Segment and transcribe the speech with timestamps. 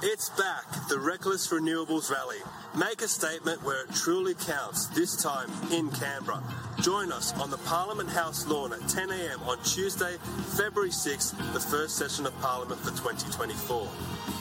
[0.00, 2.38] It's back, the Reckless Renewables Rally.
[2.76, 6.40] Make a statement where it truly counts, this time in Canberra.
[6.82, 10.16] Join us on the Parliament House lawn at 10am on Tuesday,
[10.56, 13.88] February 6th, the first session of Parliament for 2024.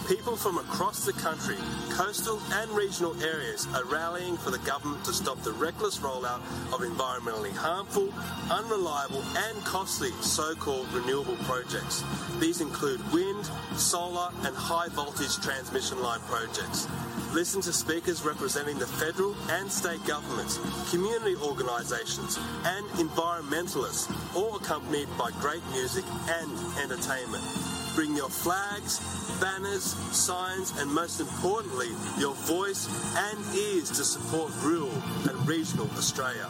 [0.08, 1.58] People from across the country,
[1.90, 6.40] coastal and regional areas are rallying for the government to stop the reckless rollout
[6.72, 8.14] of environmentally harmful,
[8.50, 12.06] unreliable and costly so-called renewable projects.
[12.40, 16.90] These include wind, solar and high voltage transmission line projects.
[17.34, 20.60] Listen to speakers representing the federal and state governments,
[20.92, 26.52] community organisations and environmentalists, all accompanied by great music and
[26.84, 27.42] entertainment.
[27.96, 29.00] Bring your flags,
[29.40, 34.92] banners, signs, and most importantly, your voice and ears to support rural
[35.30, 36.50] and regional Australia.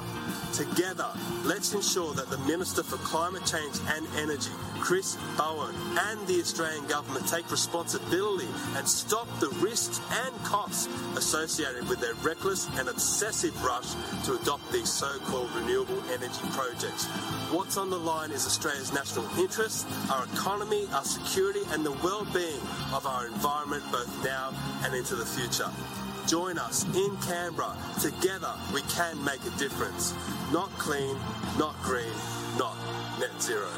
[0.53, 1.07] Together,
[1.43, 6.87] let's ensure that the Minister for Climate Change and Energy, Chris Bowen, and the Australian
[6.87, 13.53] Government take responsibility and stop the risks and costs associated with their reckless and obsessive
[13.63, 13.93] rush
[14.25, 17.05] to adopt these so-called renewable energy projects.
[17.51, 22.61] What's on the line is Australia's national interests, our economy, our security, and the well-being
[22.93, 25.69] of our environment both now and into the future.
[26.27, 27.73] Join us in Canberra.
[28.01, 30.13] Together we can make a difference.
[30.51, 31.15] Not clean,
[31.57, 32.11] not green,
[32.57, 32.75] not
[33.17, 33.69] net zero.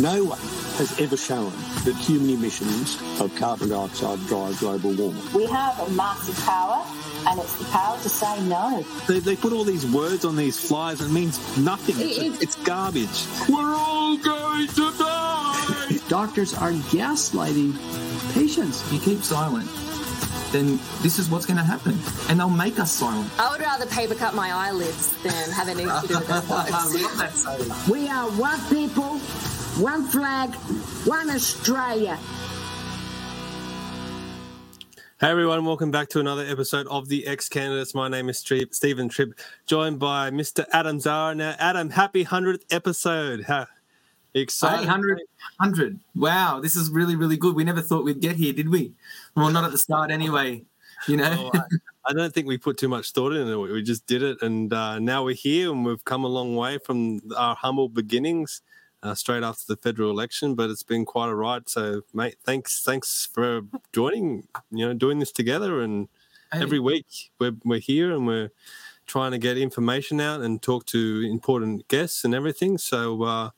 [0.00, 0.38] No one
[0.78, 1.52] has ever shown
[1.84, 5.22] that human emissions of carbon dioxide drive global warming.
[5.34, 6.82] We have a massive power,
[7.26, 8.82] and it's the power to say no.
[9.08, 11.96] They, they put all these words on these flyers and it means nothing.
[11.98, 13.26] It's, It- it's garbage.
[13.48, 15.98] We're all going to die!
[16.08, 17.74] Doctors are gaslighting
[18.34, 18.82] patients.
[18.92, 19.68] you keep silent,
[20.52, 21.96] then this is what's going to happen.
[22.28, 23.30] And they'll make us silent.
[23.38, 26.84] I would rather paper cut my eyelids than have anything to do with their I
[26.86, 27.88] love that.
[27.90, 29.18] We are one people,
[29.82, 30.54] one flag,
[31.06, 32.18] one Australia.
[35.20, 37.94] Hey everyone, welcome back to another episode of the Ex Candidates.
[37.94, 40.64] My name is Tri- Steven Tripp, joined by Mr.
[40.72, 41.34] Adam Zahra.
[41.34, 43.44] Now, Adam, happy hundredth episode!
[43.44, 43.66] Ha,
[44.32, 44.84] excited?
[44.84, 45.18] 800,
[45.58, 46.00] 100.
[46.16, 47.54] Wow, this is really, really good.
[47.54, 48.94] We never thought we'd get here, did we?
[49.36, 50.64] Well, not at the start anyway.
[51.06, 51.50] You know?
[51.54, 51.64] Oh, I,
[52.06, 53.72] I don't think we put too much thought into it.
[53.72, 56.78] We just did it, and uh, now we're here, and we've come a long way
[56.78, 58.62] from our humble beginnings.
[59.02, 61.70] Uh, straight after the federal election, but it's been quite a ride.
[61.70, 63.62] So, mate, thanks, thanks for
[63.94, 64.46] joining.
[64.70, 66.08] You know, doing this together, and
[66.52, 68.50] every week we're we're here and we're
[69.06, 72.78] trying to get information out and talk to important guests and everything.
[72.78, 73.50] So, uh,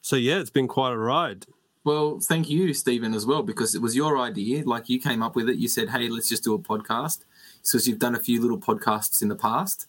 [0.00, 1.46] so yeah, it's been quite a ride.
[1.84, 4.64] Well, thank you, Steven, as well, because it was your idea.
[4.64, 5.56] Like you came up with it.
[5.56, 7.20] You said, hey, let's just do a podcast.
[7.62, 9.86] Because you've done a few little podcasts in the past.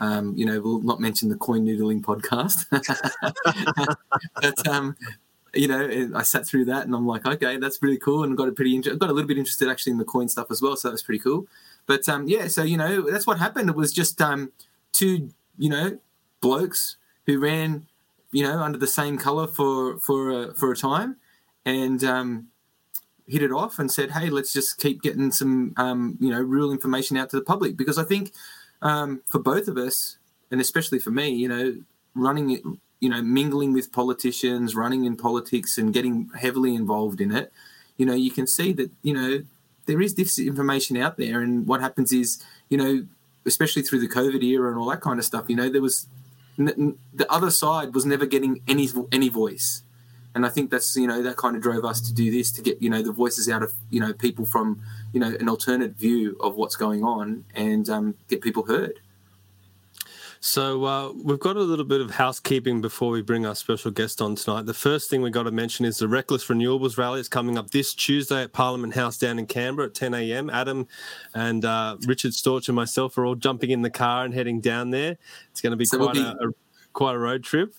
[0.00, 2.66] Um, you know, we'll not mention the coin noodling podcast.
[4.34, 4.96] but, um,
[5.54, 8.22] you know, I sat through that and I'm like, okay, that's really cool.
[8.22, 10.48] And got a pretty, inter- got a little bit interested actually in the coin stuff
[10.50, 10.76] as well.
[10.76, 11.46] So that was pretty cool.
[11.86, 13.70] But um, yeah, so, you know, that's what happened.
[13.70, 14.52] It was just um,
[14.92, 15.98] two, you know,
[16.40, 17.86] blokes who ran,
[18.32, 21.16] you know, under the same color for, for, a, for a time
[21.64, 22.48] and um,
[23.26, 26.70] hit it off and said, "Hey, let's just keep getting some, um, you know, real
[26.70, 28.32] information out to the public." Because I think
[28.82, 30.18] um, for both of us,
[30.50, 31.76] and especially for me, you know,
[32.14, 37.52] running, you know, mingling with politicians, running in politics, and getting heavily involved in it,
[37.96, 39.42] you know, you can see that you know
[39.86, 43.06] there is this information out there, and what happens is, you know,
[43.46, 46.06] especially through the COVID era and all that kind of stuff, you know, there was
[46.58, 49.82] n- the other side was never getting any any voice.
[50.34, 52.62] And I think that's you know that kind of drove us to do this to
[52.62, 54.82] get you know the voices out of you know people from
[55.16, 59.00] you know an alternate view of what's going on and um, get people heard.
[60.40, 64.20] So uh, we've got a little bit of housekeeping before we bring our special guest
[64.20, 64.66] on tonight.
[64.66, 67.18] The first thing we've got to mention is the Reckless Renewables Rally.
[67.18, 70.50] It's coming up this Tuesday at Parliament House down in Canberra at 10 a.m.
[70.50, 70.86] Adam
[71.34, 74.90] and uh, Richard Storch and myself are all jumping in the car and heading down
[74.90, 75.16] there.
[75.50, 76.52] It's going to be So we'll quite a, a
[76.92, 77.74] quite a road trip.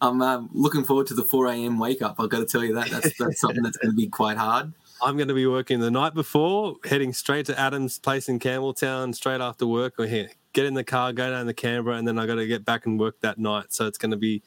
[0.00, 1.80] I'm um, looking forward to the 4 a.m.
[1.80, 2.20] wake up.
[2.20, 4.72] I've got to tell you that that's, that's something that's going to be quite hard.
[5.02, 9.14] I'm going to be working the night before, heading straight to Adam's place in Campbelltown
[9.14, 9.94] straight after work.
[9.98, 12.46] We're here, get in the car, go down to Canberra, and then I got to
[12.46, 13.66] get back and work that night.
[13.74, 14.42] So it's going to be,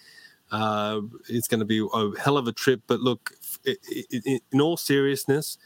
[0.52, 2.82] uh, it's going to be a hell of a trip.
[2.88, 3.32] But look,
[3.68, 5.60] i i i in all seriousness,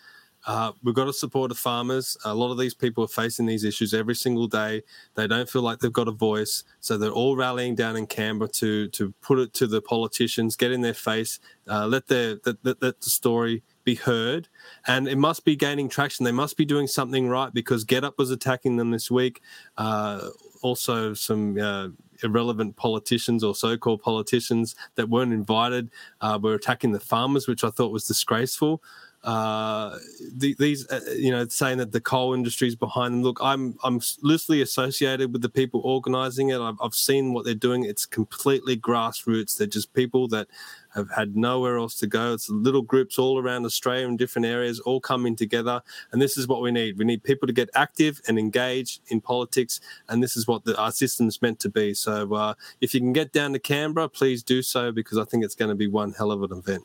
[0.46, 2.18] uh, we've got to support the farmers.
[2.26, 4.82] A lot of these people are facing these issues every single day.
[5.16, 8.50] They don't feel like they've got a voice, so they're all rallying down in Canberra
[8.50, 11.40] to to put it to the politicians, get in their face,
[11.70, 14.48] uh, let their let, let, let the story be heard,
[14.88, 16.24] and it must be gaining traction.
[16.24, 19.42] They must be doing something right because GetUp was attacking them this week.
[19.78, 20.30] Uh,
[20.62, 21.90] also, some uh,
[22.24, 25.90] irrelevant politicians or so-called politicians that weren't invited
[26.22, 28.82] uh, were attacking the farmers, which I thought was disgraceful.
[29.24, 29.98] Uh,
[30.36, 33.24] the, these, uh, you know, saying that the coal industry is behind them.
[33.24, 36.60] Look, I'm I'm loosely associated with the people organising it.
[36.60, 37.86] I've, I've seen what they're doing.
[37.86, 39.58] It's completely grassroots.
[39.58, 40.48] They're just people that
[40.94, 42.34] have had nowhere else to go.
[42.34, 45.82] It's little groups all around Australia in different areas, all coming together.
[46.12, 46.98] And this is what we need.
[46.98, 49.80] We need people to get active and engage in politics.
[50.10, 51.94] And this is what the, our system's meant to be.
[51.94, 55.44] So uh, if you can get down to Canberra, please do so because I think
[55.44, 56.84] it's going to be one hell of an event.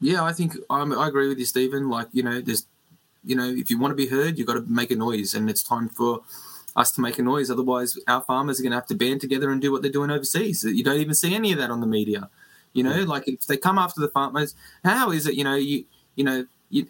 [0.00, 1.88] Yeah, I think I'm, I agree with you, Steven.
[1.88, 2.66] Like, you know, there's,
[3.24, 5.34] you know, if you want to be heard, you've got to make a noise.
[5.34, 6.20] And it's time for
[6.76, 7.50] us to make a noise.
[7.50, 10.10] Otherwise, our farmers are going to have to band together and do what they're doing
[10.10, 10.62] overseas.
[10.64, 12.30] You don't even see any of that on the media.
[12.72, 14.54] You know, like if they come after the farmers,
[14.84, 15.34] how is it?
[15.34, 15.84] You know, you
[16.14, 16.86] you know you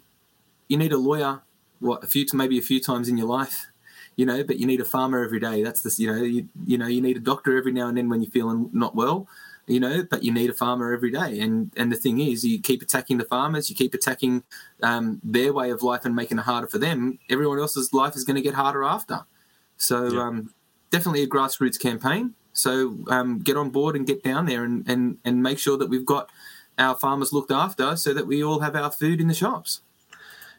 [0.67, 1.41] you need a lawyer
[1.79, 3.67] what a few to maybe a few times in your life,
[4.15, 5.63] you know, but you need a farmer every day.
[5.63, 8.09] That's this, you know, you you know you need a doctor every now and then
[8.09, 9.27] when you're feeling not well,
[9.69, 11.39] you know, but you need a farmer every day.
[11.39, 14.43] And and the thing is, you keep attacking the farmers, you keep attacking
[14.81, 17.19] um, their way of life and making it harder for them.
[17.29, 19.25] Everyone else's life is going to get harder after.
[19.77, 20.21] So yeah.
[20.21, 20.53] um,
[20.89, 22.33] definitely a grassroots campaign.
[22.51, 25.87] So um, get on board and get down there and, and, and make sure that
[25.87, 26.29] we've got
[26.77, 29.81] our farmers looked after so that we all have our food in the shops.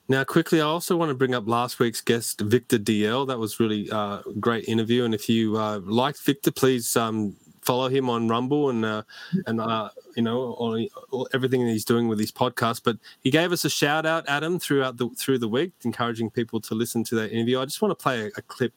[0.09, 3.29] Now, quickly, I also want to bring up last week's guest, Victor DL.
[3.29, 5.05] That was really a uh, great interview.
[5.05, 9.03] And if you uh, liked Victor, please um, follow him on Rumble and uh,
[9.47, 12.83] and uh, you know on, on everything he's doing with his podcast.
[12.85, 16.61] But he gave us a shout out, Adam, throughout the through the week, encouraging people
[16.63, 17.61] to listen to that interview.
[17.61, 18.73] I just want to play a, a clip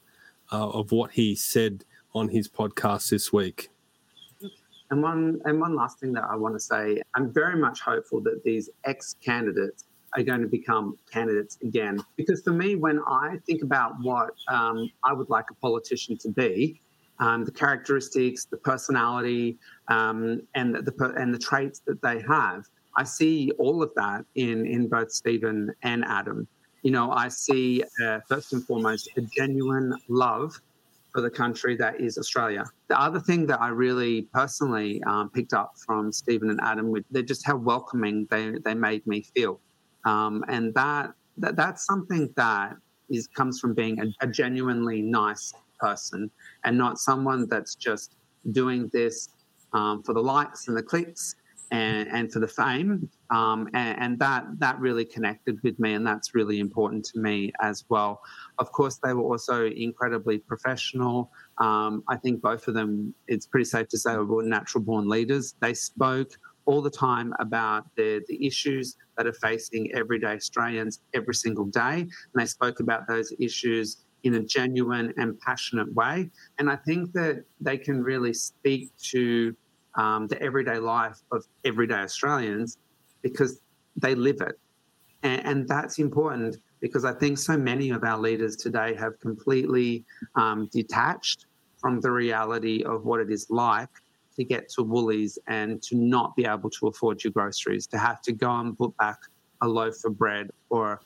[0.52, 3.70] uh, of what he said on his podcast this week.
[4.92, 8.22] And one and one last thing that I want to say, I'm very much hopeful
[8.22, 9.86] that these ex-candidates
[10.16, 12.00] are going to become candidates again.
[12.16, 16.30] Because for me, when I think about what um, I would like a politician to
[16.30, 16.80] be,
[17.24, 22.66] um, the characteristics, the personality, um, and the and the traits that they have,
[22.98, 26.48] I see all of that in in both Steven and Adam.
[26.82, 30.60] You know, I see uh, first and foremost a genuine love
[31.14, 32.66] for the country that is Australia.
[32.90, 37.22] The other thing that I really personally um, picked up from Steven and Adam, they're
[37.22, 39.62] just how welcoming they, they made me feel.
[40.06, 42.76] Um, and that, that that's something that
[43.10, 45.54] is comes from being a, a genuinely nice
[45.84, 46.30] person
[46.64, 48.16] and not someone that's just
[48.52, 49.30] doing this
[49.74, 51.36] um, for the likes and the clicks
[51.72, 53.10] and, and for the fame.
[53.32, 57.52] Um, and, and, that that really connected with me, and that's really important to me
[57.62, 58.22] as well.
[58.60, 61.32] Of course, they were also incredibly professional.
[61.58, 65.56] Um, I think both of them, it's pretty safe to say, were natural born leaders.
[65.62, 66.32] They spoke
[66.66, 72.02] all the time about the, the issues that are facing everyday Australians every single day.
[72.02, 76.30] And they spoke about those issues in a genuine and passionate way.
[76.58, 79.56] And I think that they can really speak to
[79.96, 82.78] um, the everyday life of everyday Australians
[83.22, 83.62] because
[83.96, 84.60] they live it.
[85.22, 90.04] And, and, that's important because I think so many of our leaders today have completely
[90.36, 91.46] um, detached
[91.78, 93.90] from the reality of what it is like
[94.36, 98.22] to get to Woolies and to not be able to afford your groceries, to have
[98.24, 99.20] to go and put back
[99.62, 101.00] a loaf of bread or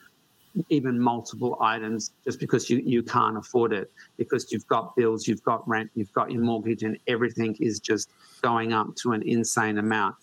[0.69, 5.44] even multiple items just because you, you can't afford it because you've got bills, you've
[5.44, 8.09] got rent, you've got your mortgage, and everything is just
[8.42, 10.15] going up to an insane amount.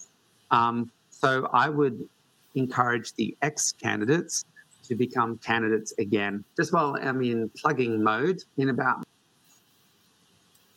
[0.50, 2.08] Um, so I would
[2.54, 4.44] encourage the ex candidates
[4.84, 6.44] to become candidates again.
[6.56, 9.04] Just while I'm in plugging mode in about.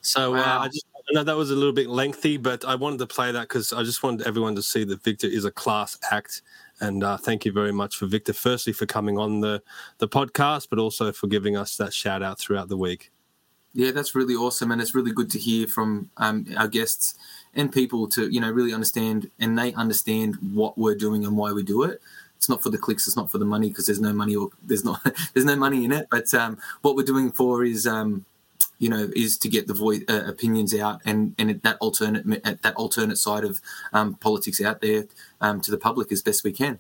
[0.02, 0.60] So uh, wow.
[0.60, 3.08] uh, I just I know that was a little bit lengthy, but I wanted to
[3.08, 6.42] play that because I just wanted everyone to see that Victor is a class act.
[6.80, 9.62] And uh, thank you very much for Victor, firstly for coming on the
[9.98, 13.12] the podcast, but also for giving us that shout out throughout the week.
[13.74, 17.16] Yeah, that's really awesome, and it's really good to hear from um, our guests
[17.54, 21.52] and people to you know really understand and they understand what we're doing and why
[21.52, 22.02] we do it.
[22.36, 24.50] It's not for the clicks, it's not for the money because there's no money or
[24.64, 25.02] there's not
[25.34, 26.08] there's no money in it.
[26.12, 28.26] But um, what we're doing for is um,
[28.80, 32.76] you know, is to get the voice uh, opinions out and and that alternate that
[32.76, 33.62] alternate side of
[33.94, 35.06] um, politics out there
[35.42, 36.80] um, to the public as best we can.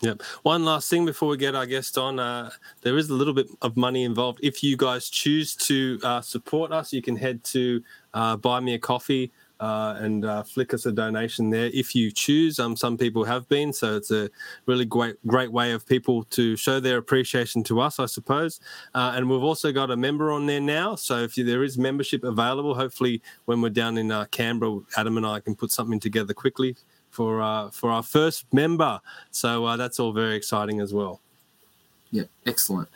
[0.00, 0.22] Yep.
[0.42, 2.50] One last thing before we get our guest on, uh,
[2.82, 4.40] there is a little bit of money involved.
[4.42, 7.82] If you guys choose to uh, support us, you can head to
[8.12, 12.10] uh, buy me a coffee uh, and uh, flick us a donation there if you
[12.10, 12.58] choose.
[12.58, 14.30] Um, some people have been, so it's a
[14.66, 18.60] really great great way of people to show their appreciation to us, I suppose.
[18.94, 21.78] Uh, and we've also got a member on there now, so if you, there is
[21.78, 26.00] membership available, hopefully when we're down in uh, Canberra, Adam and I can put something
[26.00, 26.76] together quickly
[27.10, 29.00] for uh, for our first member.
[29.30, 31.20] So uh, that's all very exciting as well.
[32.10, 32.88] Yeah, excellent.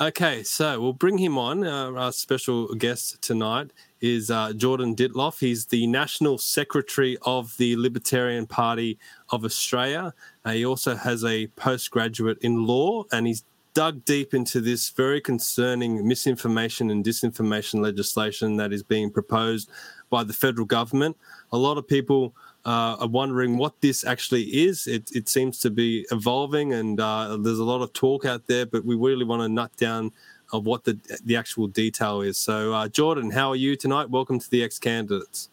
[0.00, 1.64] Okay, so we'll bring him on.
[1.64, 5.38] Uh, our special guest tonight is uh, Jordan Dittloff.
[5.38, 10.14] He's the National Secretary of the Libertarian Party of Australia.
[10.46, 13.44] Uh, he also has a postgraduate in law and he's
[13.74, 19.70] dug deep into this very concerning misinformation and disinformation legislation that is being proposed
[20.10, 21.16] by the federal government.
[21.52, 24.86] A lot of people uh, are wondering what this actually is.
[24.86, 28.66] It, it seems to be evolving, and uh, there's a lot of talk out there,
[28.66, 30.12] but we really want to nut down
[30.52, 32.36] of what the the actual detail is.
[32.36, 34.10] So, uh, Jordan, how are you tonight?
[34.10, 35.48] Welcome to the X Candidates.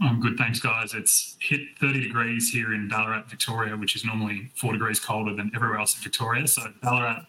[0.00, 0.94] I'm good, thanks, guys.
[0.94, 5.50] It's hit 30 degrees here in Ballarat, Victoria, which is normally four degrees colder than
[5.54, 6.46] everywhere else in Victoria.
[6.46, 7.26] So Ballarat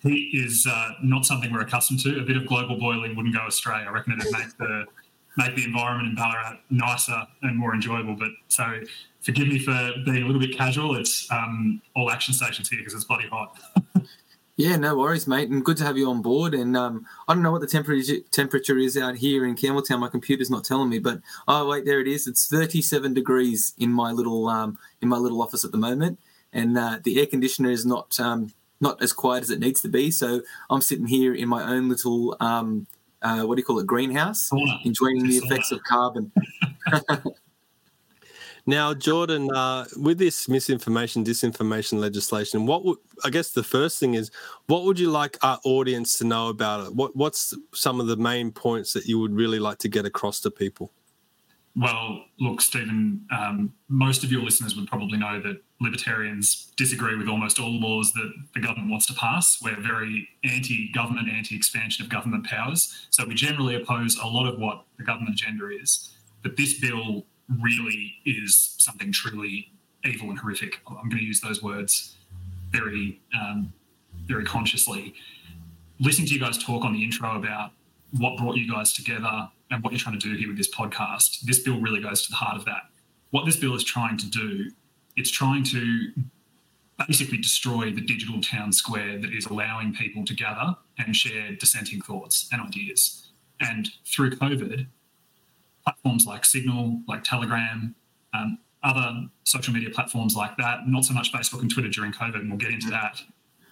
[0.00, 2.18] heat is uh, not something we're accustomed to.
[2.20, 3.84] A bit of global boiling wouldn't go astray.
[3.86, 4.86] I reckon it'd make the
[5.36, 8.16] make the environment in Ballarat nicer and more enjoyable.
[8.16, 8.80] But so
[9.20, 10.96] forgive me for being a little bit casual.
[10.96, 13.58] It's um, all action stations here because it's bloody hot.
[14.56, 16.54] yeah, no worries, mate, and good to have you on board.
[16.54, 20.00] And um, I don't know what the temperature temperature is out here in Campbelltown.
[20.00, 22.26] My computer's not telling me, but oh wait, there it is.
[22.26, 26.18] It's 37 degrees in my little um, in my little office at the moment,
[26.54, 29.88] and uh, the air conditioner is not um, not as quiet as it needs to
[29.88, 30.10] be.
[30.10, 32.86] So I'm sitting here in my own little um,
[33.20, 34.50] uh, what do you call it, greenhouse,
[34.84, 36.32] enjoying the effects of carbon.
[38.66, 44.14] now, Jordan, uh, with this misinformation, disinformation legislation, what would I guess the first thing
[44.14, 44.30] is,
[44.66, 46.94] what would you like our audience to know about it?
[46.94, 50.40] What What's some of the main points that you would really like to get across
[50.40, 50.92] to people?
[51.76, 57.28] Well, look, Steven, um, most of your listeners would probably know that libertarians disagree with
[57.28, 59.62] almost all laws that the government wants to pass.
[59.62, 63.06] We're very anti government, anti expansion of government powers.
[63.10, 66.14] So we generally oppose a lot of what the government agenda is.
[66.42, 67.26] But this bill
[67.62, 69.70] really is something truly
[70.04, 70.80] evil and horrific.
[70.88, 72.16] I'm going to use those words
[72.70, 73.72] very, um,
[74.26, 75.14] very consciously.
[76.00, 77.72] Listening to you guys talk on the intro about
[78.12, 81.40] what brought you guys together and what you're trying to do here with this podcast,
[81.42, 82.82] this bill really goes to the heart of that.
[83.30, 84.70] What this bill is trying to do,
[85.16, 86.12] it's trying to
[87.06, 92.00] basically destroy the digital town square that is allowing people to gather and share dissenting
[92.00, 93.28] thoughts and ideas.
[93.60, 94.86] And through COVID,
[95.86, 97.94] platforms like Signal, like Telegram,
[98.34, 102.36] um, other social media platforms like that, not so much Facebook and Twitter during COVID,
[102.36, 103.20] and we'll get into that.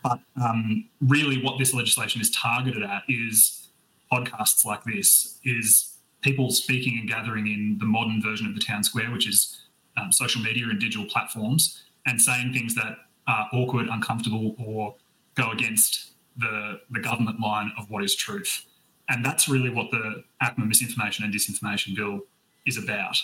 [0.02, 3.68] But um, really, what this legislation is targeted at is
[4.12, 8.84] podcasts like this is people speaking and gathering in the modern version of the town
[8.84, 9.60] square, which is
[9.96, 14.94] um, social media and digital platforms, and saying things that are awkward, uncomfortable, or
[15.34, 18.64] go against the, the government line of what is truth.
[19.08, 22.20] And that's really what the ACMA misinformation and disinformation bill
[22.66, 23.18] is about.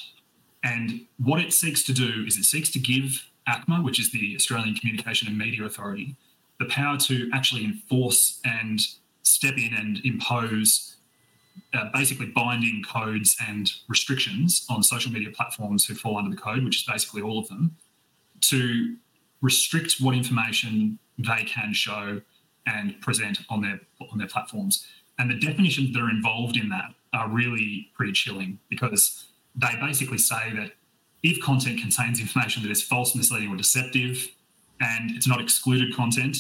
[0.63, 4.35] And what it seeks to do is it seeks to give ACMA, which is the
[4.37, 6.17] Australian Communication and Media Authority,
[6.59, 8.81] the power to actually enforce and
[9.23, 10.97] step in and impose
[11.73, 16.65] uh, basically binding codes and restrictions on social media platforms who fall under the code,
[16.65, 17.77] which is basically all of them,
[18.41, 18.97] to
[19.41, 22.21] restrict what information they can show
[22.67, 23.81] and present on their
[24.13, 24.87] on their platforms.
[25.21, 30.17] And the definitions that are involved in that are really pretty chilling because they basically
[30.17, 30.73] say that
[31.23, 34.29] if content contains information that is false, misleading, or deceptive,
[34.81, 36.39] and it's not excluded content,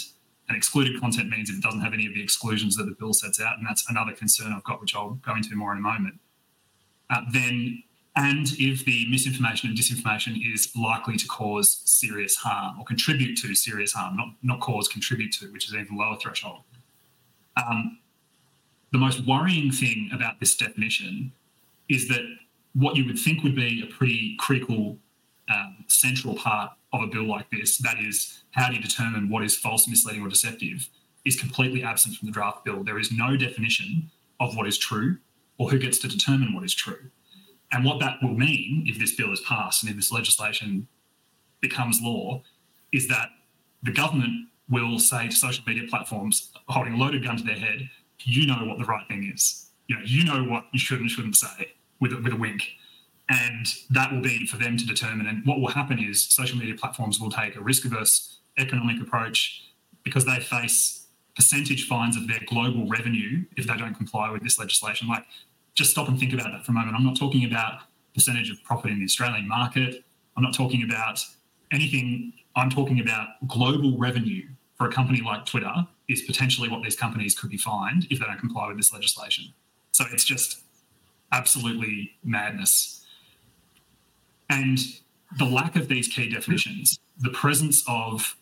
[0.48, 3.12] and excluded content means if it doesn't have any of the exclusions that the bill
[3.12, 5.82] sets out, and that's another concern I've got, which I'll go into more in a
[5.82, 6.18] moment.
[7.10, 7.82] Uh, then,
[8.16, 13.54] and if the misinformation and disinformation is likely to cause serious harm or contribute to
[13.54, 16.62] serious harm, not not cause, contribute to, which is even lower threshold.
[17.58, 17.98] Um,
[18.92, 21.32] the most worrying thing about this definition
[21.88, 22.22] is that
[22.74, 24.98] what you would think would be a pretty critical
[25.52, 29.44] um, central part of a bill like this, that is, how do you determine what
[29.44, 30.88] is false, misleading, or deceptive,
[31.24, 32.82] is completely absent from the draft bill.
[32.82, 35.18] There is no definition of what is true
[35.58, 37.10] or who gets to determine what is true.
[37.72, 40.88] And what that will mean if this bill is passed and if this legislation
[41.60, 42.42] becomes law
[42.92, 43.28] is that
[43.82, 47.88] the government will say to social media platforms holding a loaded gun to their head,
[48.24, 49.70] you know what the right thing is.
[49.88, 52.62] You know, you know what you should and shouldn't say with a, with a wink
[53.30, 55.26] and that will be for them to determine.
[55.26, 59.70] And what will happen is social media platforms will take a risk averse economic approach
[60.02, 64.58] because they face percentage fines of their global revenue if they don't comply with this
[64.58, 65.06] legislation.
[65.06, 65.24] Like,
[65.74, 66.96] just stop and think about that for a moment.
[66.96, 67.82] I'm not talking about
[68.14, 70.04] percentage of profit in the Australian market.
[70.36, 71.24] I'm not talking about
[71.72, 72.32] anything.
[72.56, 74.48] I'm talking about global revenue
[74.80, 78.24] for a company like Twitter is potentially what these companies could be fined if they
[78.24, 79.52] don't comply with this legislation.
[79.92, 80.62] So it's just
[81.32, 83.04] absolutely madness.
[84.48, 84.78] And
[85.36, 88.38] the lack of these key definitions, the presence of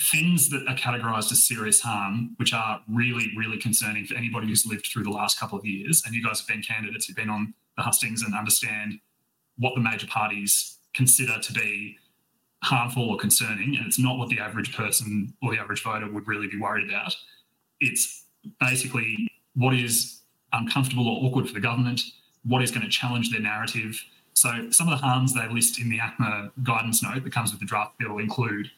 [0.00, 4.64] things that are categorized as serious harm, which are really, really concerning for anybody who's
[4.64, 6.04] lived through the last couple of years.
[6.06, 9.00] And you guys have been candidates, who've been on the hustings and understand
[9.56, 11.98] what the major parties consider to be
[12.62, 13.76] harmful or concerning.
[13.76, 16.88] And it's not what the average person or the average voter would really be worried
[16.88, 17.14] about.
[17.80, 18.24] It's
[18.60, 20.20] basically what is
[20.52, 22.02] uncomfortable or awkward for the government,
[22.44, 24.02] what is going to challenge their narrative.
[24.34, 27.60] So, some of the harms they list in the ACMA guidance note that comes with
[27.60, 28.70] the draft bill include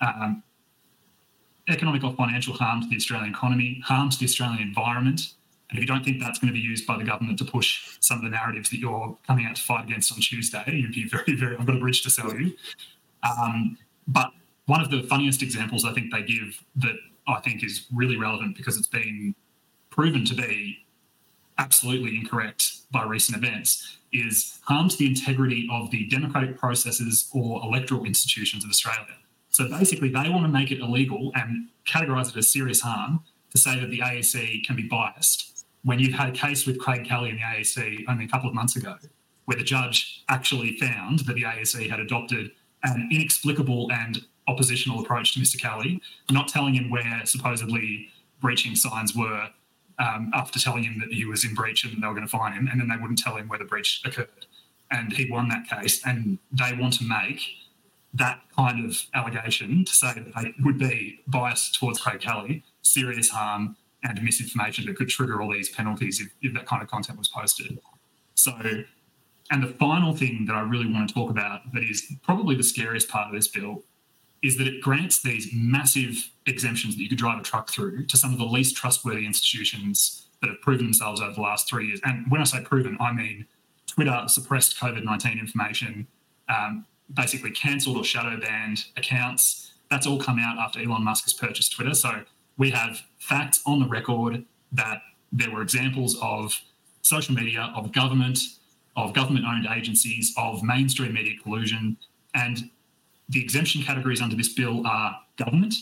[0.00, 0.42] um,
[1.68, 5.34] economic or financial harm to the Australian economy, harm to the Australian environment.
[5.70, 7.98] And if you don't think that's going to be used by the government to push
[8.00, 11.04] some of the narratives that you're coming out to fight against on Tuesday, you'd be
[11.04, 12.54] very, very, I've got a bridge to sell you.
[13.22, 14.30] Um, but
[14.66, 16.96] one of the funniest examples I think they give that
[17.26, 19.34] I think is really relevant because it's been
[19.90, 20.86] proven to be
[21.58, 27.60] absolutely incorrect by recent events is harm to the integrity of the democratic processes or
[27.62, 29.16] electoral institutions of Australia.
[29.50, 33.20] So basically, they want to make it illegal and categorise it as serious harm
[33.50, 35.64] to say that the AEC can be biased.
[35.82, 38.54] When you've had a case with Craig Kelly and the AEC only a couple of
[38.54, 38.96] months ago,
[39.46, 42.50] where the judge actually found that the AEC had adopted
[42.84, 45.60] an inexplicable and oppositional approach to Mr.
[45.60, 48.08] Kelly, not telling him where supposedly
[48.40, 49.48] breaching signs were
[49.98, 52.52] um, after telling him that he was in breach and they were going to fine
[52.52, 54.46] him, and then they wouldn't tell him where the breach occurred.
[54.90, 57.42] And he won that case, and they want to make
[58.14, 63.28] that kind of allegation to say that they would be biased towards Craig Kelly, serious
[63.28, 67.18] harm and misinformation that could trigger all these penalties if, if that kind of content
[67.18, 67.78] was posted.
[68.34, 68.52] So,
[69.50, 72.62] and the final thing that I really want to talk about that is probably the
[72.62, 73.82] scariest part of this bill
[74.42, 78.16] is that it grants these massive exemptions that you could drive a truck through to
[78.16, 82.00] some of the least trustworthy institutions that have proven themselves over the last three years.
[82.04, 83.46] And when I say proven, I mean
[83.86, 86.06] Twitter suppressed COVID 19 information,
[86.48, 89.72] um, basically cancelled or shadow banned accounts.
[89.90, 91.94] That's all come out after Elon Musk has purchased Twitter.
[91.94, 92.22] So
[92.58, 95.00] we have facts on the record that
[95.32, 96.54] there were examples of
[97.02, 98.38] social media, of government,
[98.98, 101.96] of government owned agencies, of mainstream media collusion.
[102.34, 102.70] And
[103.28, 105.74] the exemption categories under this bill are government,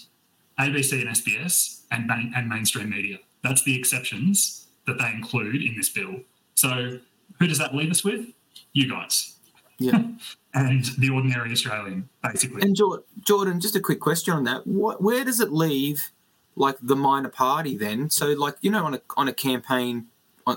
[0.60, 3.18] ABC and SBS, and, main, and mainstream media.
[3.42, 6.20] That's the exceptions that they include in this bill.
[6.54, 6.98] So
[7.38, 8.26] who does that leave us with?
[8.72, 9.36] You guys.
[9.78, 10.02] Yeah.
[10.54, 12.62] and the ordinary Australian, basically.
[12.62, 12.76] And
[13.22, 14.66] Jordan, just a quick question on that.
[14.66, 16.10] What, where does it leave,
[16.54, 18.10] like the minor party then?
[18.10, 20.06] So, like you know, on a on a campaign,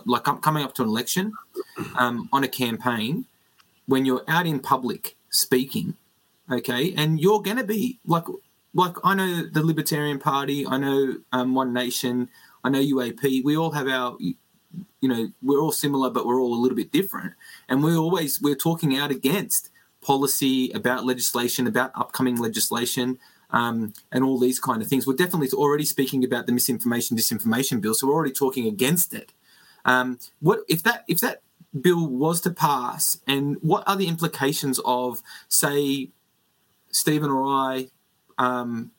[0.05, 1.33] like I'm coming up to an election,
[1.95, 3.25] um, on a campaign,
[3.85, 5.95] when you're out in public speaking,
[6.51, 8.25] okay, and you're going to be like,
[8.73, 12.29] like I know the Libertarian Party, I know um, One Nation,
[12.63, 13.43] I know UAP.
[13.43, 14.17] We all have our
[15.01, 17.33] you know we're all similar but we're all a little bit different
[17.67, 19.69] and we're always we're talking out against
[20.01, 23.17] policy about legislation about upcoming legislation
[23.51, 27.81] um, and all these kind of things we're definitely already speaking about the misinformation disinformation
[27.81, 29.31] bill so we're already talking against it
[29.85, 31.41] um, what if that if that
[31.79, 36.09] bill was to pass and what are the implications of say
[36.91, 37.87] stephen or i
[38.37, 38.91] um,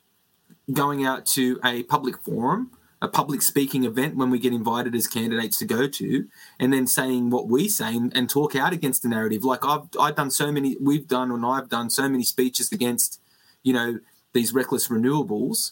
[0.71, 5.07] going out to a public forum a public speaking event when we get invited as
[5.07, 6.27] candidates to go to,
[6.59, 9.43] and then saying what we say and, and talk out against the narrative.
[9.43, 13.19] Like I've I've done so many, we've done, and I've done so many speeches against,
[13.63, 13.99] you know,
[14.33, 15.71] these reckless renewables,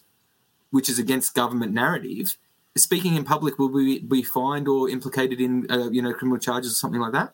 [0.72, 2.38] which is against government narrative.
[2.80, 6.72] Speaking in public, will we be fined or implicated in, uh, you know, criminal charges
[6.72, 7.34] or something like that?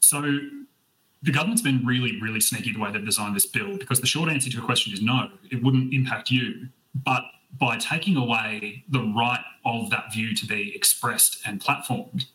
[0.00, 0.22] So
[1.22, 4.30] the government's been really, really sneaky the way they've designed this bill because the short
[4.30, 6.68] answer to your question is no, it wouldn't impact you.
[7.04, 7.24] But
[7.58, 12.26] by taking away the right of that view to be expressed and platformed,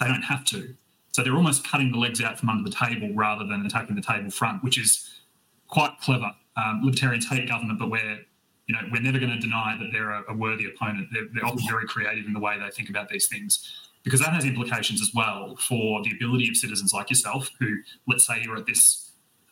[0.00, 0.74] they don't have to.
[1.12, 4.02] So they're almost cutting the legs out from under the table rather than attacking the
[4.02, 5.20] table front, which is
[5.66, 6.32] quite clever.
[6.56, 8.20] Um, libertarians hate government, but we're
[8.68, 11.08] you know we're never going to deny that they're a, a worthy opponent.
[11.12, 14.32] They're, they're often very creative in the way they think about these things because that
[14.32, 18.56] has implications as well for the ability of citizens like yourself, who let's say you're
[18.56, 19.10] at this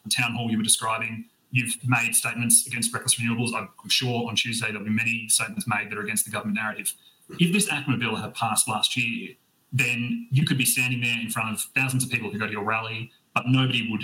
[0.08, 1.24] town hall you were describing
[1.56, 3.54] You've made statements against reckless renewables.
[3.54, 6.92] I'm, sure on Tuesday there'll be many statements made that are against the government narrative.
[7.38, 9.34] If this ACMA bill had passed last year,
[9.72, 12.52] then you could be standing there in front of thousands of people who go to
[12.52, 14.02] your rally, but nobody would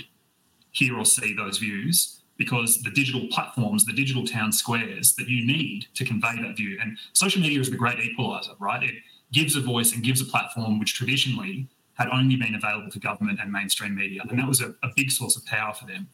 [0.70, 5.46] hear or see those views because the digital platforms, the digital town squares that you
[5.46, 6.78] need to convey that view.
[6.80, 8.82] And social media is the great equalizer, right?
[8.82, 8.94] It
[9.32, 13.38] gives a voice and gives a platform which traditionally had only been available to government
[13.40, 14.22] and mainstream media.
[14.28, 16.08] And that was a, a big source of power for them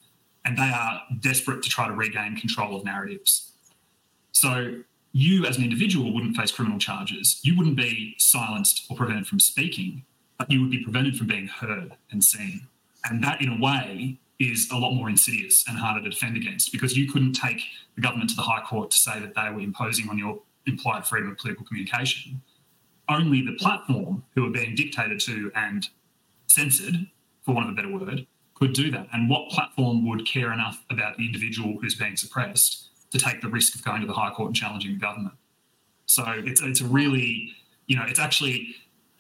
[0.45, 3.53] and they are desperate to try to regain control of narratives.
[4.33, 4.81] So
[5.13, 7.41] you as an individual wouldn't face criminal charges.
[7.43, 10.05] You wouldn't be silenced or prevented from speaking,
[10.39, 12.67] but you would be prevented from being heard and seen.
[13.05, 16.71] And that, in a way, is a lot more insidious and harder to defend against
[16.71, 17.63] because you couldn't take
[17.97, 21.07] the government to the High Court to say that they were imposing on your implied
[21.07, 22.41] freedom of political communication.
[23.09, 25.89] Only the platform who are being dictated to and
[26.47, 27.09] censored,
[27.43, 29.09] for want of a better word, could do that.
[29.13, 33.49] And what platform would care enough about the individual who's being suppressed to take the
[33.49, 35.35] risk of going to the High Court and challenging the government?
[36.07, 37.55] So it's it's a really,
[37.87, 38.77] you know, it's actually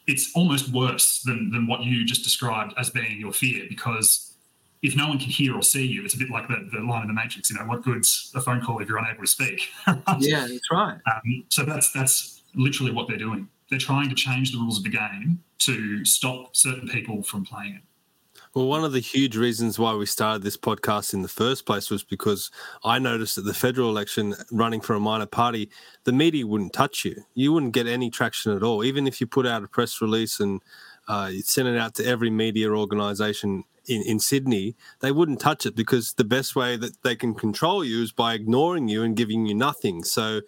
[0.07, 4.35] it's almost worse than than what you just described as being your fear because
[4.83, 7.03] if no one can hear or see you, it's a bit like the, the line
[7.03, 7.51] in the Matrix.
[7.51, 9.69] You know, what good's a phone call if you're unable to speak?
[10.19, 10.99] yeah, that's right.
[11.07, 13.49] Um, so that's that's literally what they're doing.
[13.71, 17.75] They're trying to change the rules of the game to stop certain people from playing
[17.75, 17.83] it.
[18.55, 21.91] Well, one of the huge reasons why we started this podcast in the first place
[21.91, 22.51] was because
[22.83, 25.71] I noticed that the federal election, running for a minor party,
[26.05, 27.23] the media wouldn't touch you.
[27.35, 28.83] You wouldn't get any traction at all.
[28.85, 30.62] Even if you put out a press release and
[31.09, 35.74] uh, sent it out to every media organisation in, in Sydney, they wouldn't touch it
[35.74, 39.46] because the best way that they can control you is by ignoring you and giving
[39.46, 40.05] you nothing.
[40.05, 40.40] So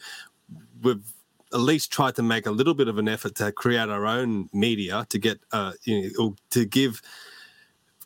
[0.82, 1.12] we've
[1.52, 4.48] at least tried to make a little bit of an effort to create our own
[4.52, 7.02] media to get, uh, you know, to give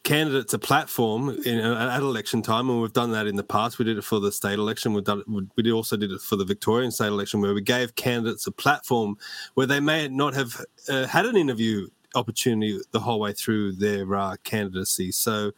[0.02, 3.78] candidates a platform in, at election time, and we've done that in the past.
[3.78, 4.92] We did it for the state election.
[4.92, 7.94] We've done it, we also did it for the Victorian state election, where we gave
[7.96, 9.16] candidates a platform
[9.54, 14.14] where they may not have uh, had an interview opportunity the whole way through their
[14.14, 15.12] uh, candidacy.
[15.12, 15.52] So,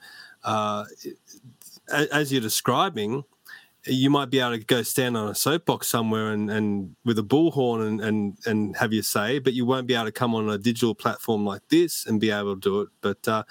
[0.45, 0.85] uh,
[1.90, 3.25] as you're describing,
[3.87, 7.23] you might be able to go stand on a soapbox somewhere and, and with a
[7.23, 10.49] bullhorn and, and, and have your say, but you won't be able to come on
[10.51, 12.88] a digital platform like this and be able to do it.
[13.01, 13.45] But uh,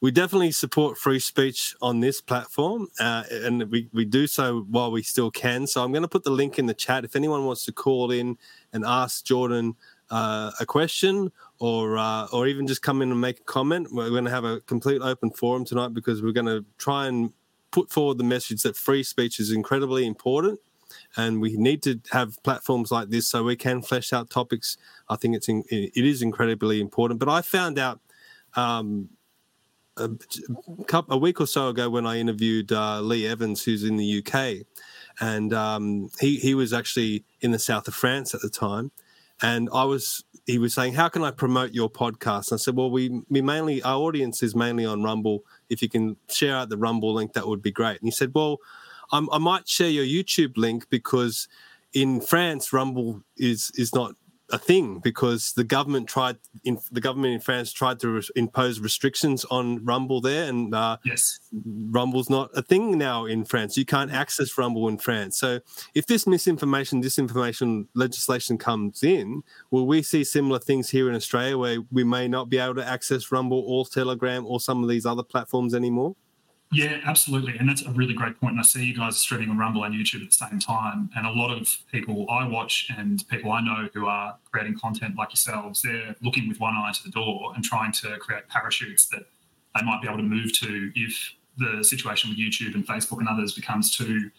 [0.00, 4.90] we definitely support free speech on this platform, uh, and we, we do so while
[4.90, 5.66] we still can.
[5.66, 7.04] So I'm going to put the link in the chat.
[7.04, 8.36] If anyone wants to call in
[8.72, 9.76] and ask Jordan
[10.12, 13.88] uh, a question or uh, or even just come in and make a comment.
[13.90, 17.32] We're going to have a complete open forum tonight because we're going to try and
[17.70, 20.60] put forward the message that free speech is incredibly important,
[21.16, 24.76] and we need to have platforms like this so we can flesh out topics.
[25.08, 27.18] I think it's in, it is incredibly important.
[27.18, 27.98] But I found out.
[28.54, 29.08] Um,
[29.98, 30.08] a,
[31.10, 34.66] a week or so ago, when I interviewed uh, Lee Evans, who's in the UK,
[35.20, 38.90] and um, he he was actually in the south of France at the time,
[39.42, 42.76] and I was he was saying, "How can I promote your podcast?" And I said,
[42.76, 45.44] "Well, we we mainly our audience is mainly on Rumble.
[45.68, 48.32] If you can share out the Rumble link, that would be great." And he said,
[48.34, 48.58] "Well,
[49.10, 51.48] I'm, I might share your YouTube link because
[51.92, 54.14] in France, Rumble is is not
[54.52, 58.80] a thing because the government tried in the government in France tried to re- impose
[58.80, 61.40] restrictions on Rumble there, and uh, yes,
[61.90, 63.76] Rumble's not a thing now in France.
[63.76, 65.38] You can't access Rumble in France.
[65.38, 65.60] So
[65.94, 71.56] if this misinformation, disinformation legislation comes in, will we see similar things here in Australia
[71.56, 75.06] where we may not be able to access Rumble or Telegram or some of these
[75.06, 76.14] other platforms anymore?
[76.72, 77.58] Yeah, absolutely.
[77.58, 78.52] And that's a really great point.
[78.52, 81.10] And I see you guys streaming on Rumble and YouTube at the same time.
[81.14, 85.14] And a lot of people I watch and people I know who are creating content
[85.14, 89.04] like yourselves, they're looking with one eye to the door and trying to create parachutes
[89.08, 89.24] that
[89.76, 93.28] they might be able to move to if the situation with YouTube and Facebook and
[93.28, 94.30] others becomes too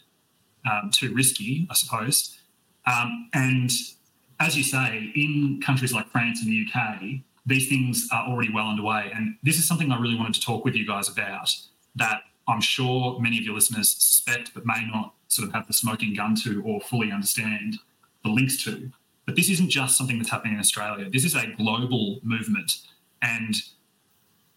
[0.65, 2.39] um, too risky, I suppose.
[2.87, 3.69] Um, and
[4.39, 8.67] as you say, in countries like France and the UK, these things are already well
[8.67, 9.11] underway.
[9.13, 11.53] And this is something I really wanted to talk with you guys about
[11.95, 15.73] that I'm sure many of your listeners suspect but may not sort of have the
[15.73, 17.77] smoking gun to or fully understand
[18.23, 18.91] the links to.
[19.25, 21.09] But this isn't just something that's happening in Australia.
[21.09, 22.79] This is a global movement.
[23.21, 23.55] And,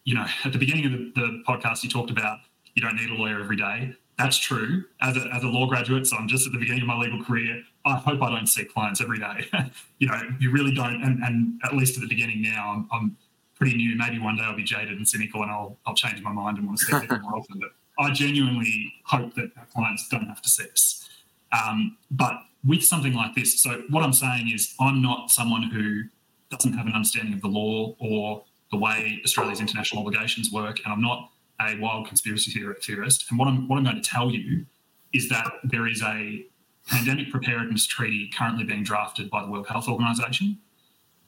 [0.05, 2.39] you know, at the beginning of the, the podcast, you talked about
[2.75, 3.95] you don't need a lawyer every day.
[4.19, 4.85] That's true.
[5.03, 7.23] As a, as a law graduate, so I'm just at the beginning of my legal
[7.23, 9.49] career, I hope I don't see clients every day.
[9.99, 11.03] you know, you really don't.
[11.03, 13.17] And, and, at least at the beginning now, I'm, I'm
[13.57, 13.97] pretty new.
[13.97, 16.67] Maybe one day I'll be jaded and cynical and I'll I'll change my mind and
[16.67, 17.59] want to see people more often.
[17.59, 21.09] But I genuinely hope that our clients don't have to see us.
[21.53, 22.35] Um, but
[22.67, 26.05] with something like this, so what I'm saying is I'm not someone who
[26.51, 30.93] doesn't have an understanding of the law or the way Australia's international obligations work, and
[30.93, 32.51] I'm not a wild conspiracy
[32.83, 33.27] theorist.
[33.31, 34.67] And what I'm what I'm going to tell you
[35.13, 36.45] is that there is a
[36.89, 40.59] pandemic preparedness treaty currently being drafted by the World Health Organization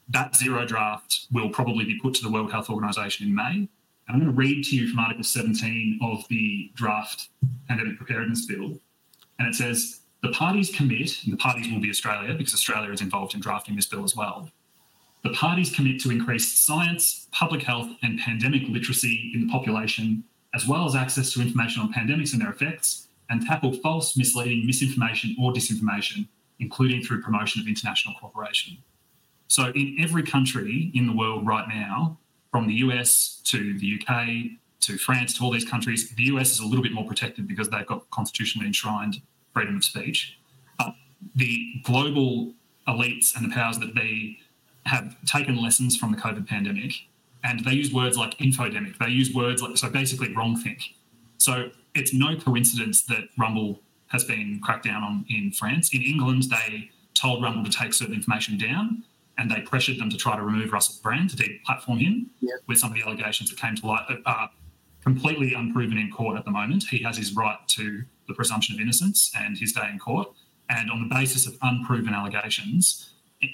[0.09, 3.69] that zero draft will probably be put to the World Health Organization in May.
[4.07, 7.29] And I'm going to read to you from Article 17 of the draft
[7.67, 8.79] pandemic preparedness bill.
[9.37, 13.01] And it says the parties commit, and the parties will be Australia because Australia is
[13.01, 14.49] involved in drafting this bill as well.
[15.23, 20.23] The parties commit to increase science, public health, and pandemic literacy in the population,
[20.55, 24.65] as well as access to information on pandemics and their effects, and tackle false, misleading,
[24.65, 26.27] misinformation, or disinformation,
[26.59, 28.77] including through promotion of international cooperation.
[29.49, 32.17] So, in every country in the world right now,
[32.51, 36.09] from the US to the UK to France, to all these countries.
[36.15, 39.21] The US is a little bit more protected because they've got constitutionally enshrined
[39.53, 40.39] freedom of speech.
[40.77, 40.95] But
[41.35, 42.53] the global
[42.87, 44.39] elites and the powers that be
[44.85, 46.93] have taken lessons from the COVID pandemic
[47.43, 48.97] and they use words like infodemic.
[48.97, 50.93] They use words like, so basically wrongthink.
[51.37, 55.93] So it's no coincidence that Rumble has been cracked down on in France.
[55.93, 59.03] In England, they told Rumble to take certain information down
[59.39, 62.55] and they pressured them to try to remove Russell Brand to deplatform him yeah.
[62.67, 64.49] with some of the allegations that came to light that are
[65.01, 66.83] completely unproven in court at the moment.
[66.83, 70.27] He has his right to the presumption of innocence and his day in court.
[70.69, 73.13] And on the basis of unproven allegations,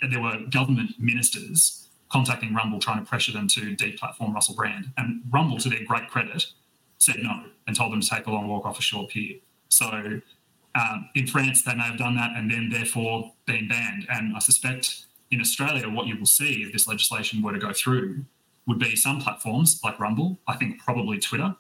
[0.10, 4.92] there were government ministers contacting Rumble trying to pressure them to deplatform Russell Brand.
[4.98, 6.48] And Rumble, to their great credit,
[6.98, 9.36] said no and told them to take a long walk off a shore pier.
[9.70, 10.22] So
[10.74, 14.08] um, in France, they may have done that and then therefore been banned.
[14.10, 17.74] And I suspect in Australia, what you will see if this legislation were to go
[17.74, 18.24] through
[18.68, 21.56] would be some platforms like Rumble, I think probably Twitter.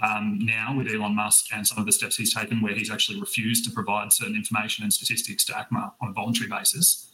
[0.00, 3.20] Um, now, with Elon Musk and some of the steps he's taken, where he's actually
[3.20, 7.10] refused to provide certain information and statistics to ACMA on a voluntary basis.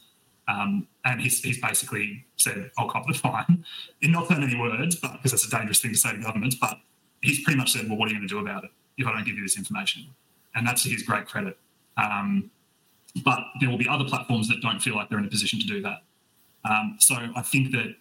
[0.47, 3.65] Um, and he's, he's basically said, I'll cop the fine,
[4.01, 6.55] in not so many words, but because that's a dangerous thing to say to government.
[6.61, 6.77] But
[7.21, 9.11] he's pretty much said, Well, what are you going to do about it if I
[9.11, 10.05] don't give you this information?
[10.53, 11.57] And that's his great credit.
[11.97, 12.51] Um,
[13.23, 15.65] but there will be other platforms that don't feel like they're in a position to
[15.65, 16.03] do that.
[16.69, 17.95] Um, so I think that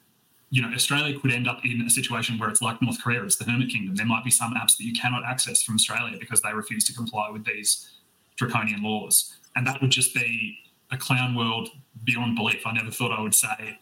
[0.50, 3.36] you know Australia could end up in a situation where it's like North Korea, it's
[3.36, 3.94] the hermit kingdom.
[3.94, 6.94] There might be some apps that you cannot access from Australia because they refuse to
[6.94, 7.90] comply with these
[8.36, 10.58] draconian laws, and that would just be
[10.90, 11.68] a clown world
[12.04, 12.66] beyond belief.
[12.66, 13.78] I never thought I would say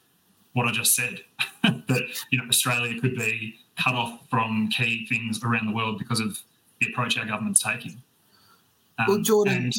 [0.52, 1.20] what I just said
[1.62, 6.20] that you know Australia could be cut off from key things around the world because
[6.20, 6.38] of
[6.80, 8.02] the approach our government's taking.
[8.98, 9.74] Um, well, Jordan, and,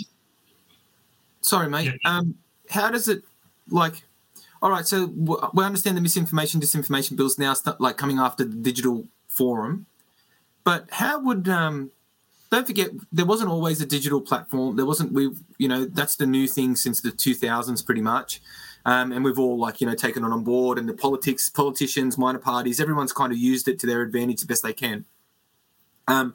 [1.43, 1.86] sorry, mate.
[1.86, 2.17] Yeah.
[2.17, 2.36] Um,
[2.69, 3.23] how does it
[3.69, 4.03] like?
[4.62, 8.56] All right, so we understand the misinformation, disinformation bills now, start, like coming after the
[8.56, 9.88] digital forum.
[10.63, 11.91] But how would um,
[12.53, 14.75] don't forget there wasn't always a digital platform.
[14.75, 18.41] There wasn't we you know that's the new thing since the 2000s pretty much.
[18.86, 22.17] Um, and we've all like you know taken it on board and the politics politicians
[22.17, 25.06] minor parties everyone's kind of used it to their advantage the best they can
[26.10, 26.34] um,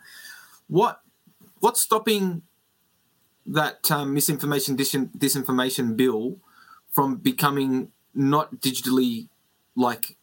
[0.66, 1.02] what
[1.60, 2.40] what's stopping
[3.48, 6.38] that um, misinformation dis- disinformation bill
[6.92, 9.28] from becoming not digitally
[9.74, 10.16] like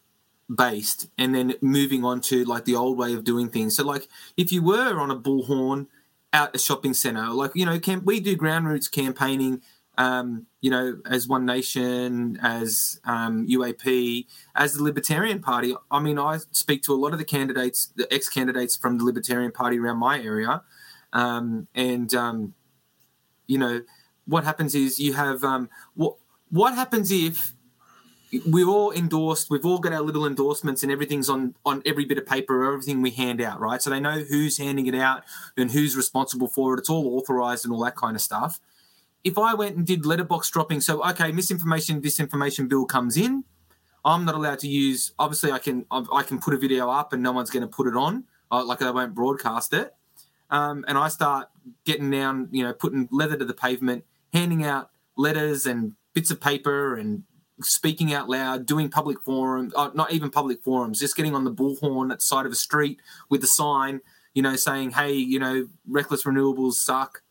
[0.53, 4.07] based and then moving on to like the old way of doing things so like
[4.37, 5.87] if you were on a bullhorn
[6.33, 9.61] out a shopping center like you know can we do ground roots campaigning
[9.97, 15.75] um, you know, as One Nation, as um, UAP, as the Libertarian Party.
[15.89, 19.03] I mean, I speak to a lot of the candidates, the ex candidates from the
[19.03, 20.63] Libertarian Party around my area.
[21.13, 22.53] Um, and, um,
[23.47, 23.81] you know,
[24.25, 26.15] what happens is you have um, what,
[26.49, 27.53] what happens if
[28.45, 32.17] we're all endorsed, we've all got our little endorsements and everything's on, on every bit
[32.17, 33.81] of paper, everything we hand out, right?
[33.81, 35.23] So they know who's handing it out
[35.55, 36.79] and who's responsible for it.
[36.79, 38.59] It's all authorized and all that kind of stuff
[39.25, 43.43] if I went and did letterbox dropping, so okay, misinformation, disinformation bill comes in,
[44.05, 45.13] I'm not allowed to use.
[45.17, 47.87] Obviously, I can I can put a video up and no one's going to put
[47.87, 49.95] it on, uh, like I won't broadcast it.
[50.51, 51.49] Um, and I start
[51.85, 56.39] getting down, you know, putting leather to the pavement, handing out letters and bits of
[56.39, 57.23] paper and
[57.61, 61.53] speaking out loud, doing public forums, uh, not even public forums, just getting on the
[61.53, 62.99] bullhorn at the side of a street
[63.29, 64.01] with a sign,
[64.33, 67.21] you know, saying, hey, you know, reckless renewables suck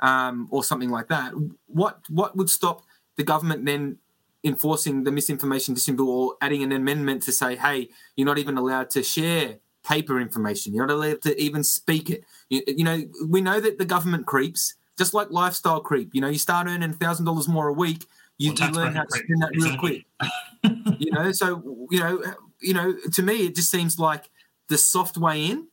[0.00, 1.32] um, or something like that.
[1.66, 2.82] What what would stop
[3.16, 3.98] the government then
[4.44, 8.90] enforcing the misinformation disinformation or adding an amendment to say, hey, you're not even allowed
[8.90, 10.74] to share paper information.
[10.74, 12.24] You're not allowed to even speak it.
[12.48, 16.10] You, you know, we know that the government creeps, just like lifestyle creep.
[16.14, 18.04] You know, you start earning thousand dollars more a week,
[18.38, 20.04] you, well, you learn how to spend that exactly.
[20.62, 21.00] real quick.
[21.00, 22.22] you know, so you know,
[22.60, 24.30] you know, to me, it just seems like
[24.68, 25.68] the soft way in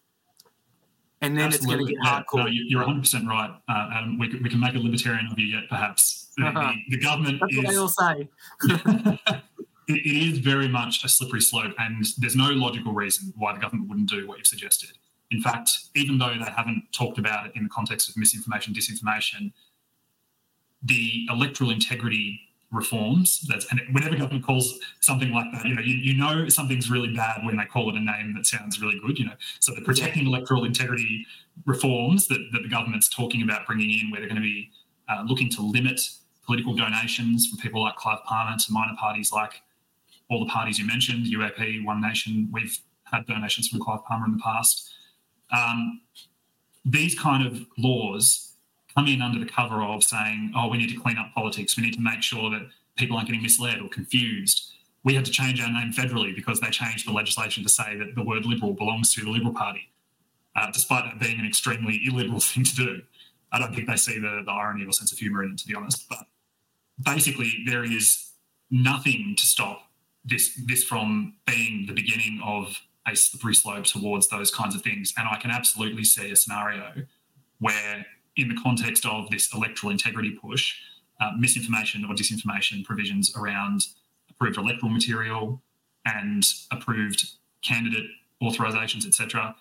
[1.22, 1.74] and then Absolutely.
[1.74, 2.46] it's going to get hardcore.
[2.46, 4.18] No, you're 100 percent right, uh, Adam.
[4.18, 6.30] We, we can make a libertarian of you yet, perhaps.
[6.38, 6.74] The, uh-huh.
[6.90, 8.30] the, the government That's is, what they all say.
[9.96, 13.90] it, is very much a slippery slope, and there's no logical reason why the government
[13.90, 14.92] wouldn't do what you've suggested.
[15.32, 19.54] In fact, even though they haven't talked about it in the context of misinformation, disinformation,
[20.84, 23.42] the electoral integrity reforms.
[23.42, 27.14] That's and whenever government calls something like that, you know, you, you know something's really
[27.14, 29.20] bad when they call it a name that sounds really good.
[29.20, 31.26] You know, so the protecting electoral integrity
[31.66, 34.72] reforms that, that the government's talking about bringing in, where they're going to be
[35.10, 36.02] uh, looking to limit
[36.46, 39.62] political donations from people like Clive Palmer to minor parties like
[40.32, 42.50] all the parties you mentioned, UAP, One Nation.
[42.52, 44.90] We've had donations from Clive Palmer in the past.
[45.52, 46.02] Um,
[46.86, 48.54] these kind of laws
[48.96, 51.78] come in under the cover of saying, oh, we need to clean up politics.
[51.78, 52.62] We need to make sure that
[52.96, 54.72] people aren't getting misled or confused.
[55.04, 58.16] We had to change our name federally because they changed the legislation to say that
[58.16, 59.92] the word liberal belongs to the Liberal Party.
[60.56, 63.02] uh, despite that being an extremely illiberal thing to do.
[63.52, 65.68] I don't think they see the, the irony or sense of humour in it, to
[65.68, 66.08] be honest.
[66.10, 66.26] But
[67.04, 68.32] basically, there is
[68.70, 69.91] nothing to stop
[70.24, 75.14] this this from being the beginning of a slippery slope towards those kinds of things.
[75.18, 76.94] And I can absolutely see a scenario
[77.60, 78.06] where,
[78.36, 80.76] in the context of this electoral integrity push,
[81.20, 83.88] uh, misinformation or disinformation provisions around
[84.30, 85.62] approved electoral material
[86.06, 87.32] and approved
[87.64, 88.10] candidate
[88.42, 89.56] authorizations, etc.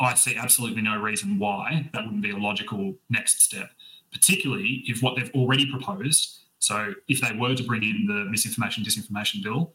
[0.00, 3.70] I see absolutely no reason why that wouldn't be a logical next step,
[4.12, 6.40] particularly if what they've already proposed.
[6.60, 9.72] So, if they were to bring in the misinformation disinformation bill,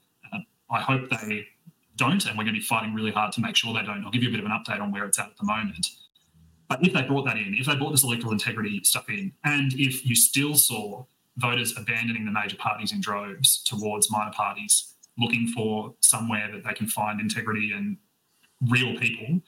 [0.73, 1.47] I hope they
[1.95, 4.03] don't, and we're going to be fighting really hard to make sure they don't.
[4.03, 5.87] I'll give you a bit of an update on where it's at at the moment.
[6.67, 9.73] But if they brought that in, if they brought this electoral integrity stuff in, and
[9.73, 11.05] if you still saw
[11.37, 16.73] voters abandoning the major parties in droves towards minor parties, looking for somewhere that they
[16.73, 17.97] can find integrity and
[18.69, 19.41] real people,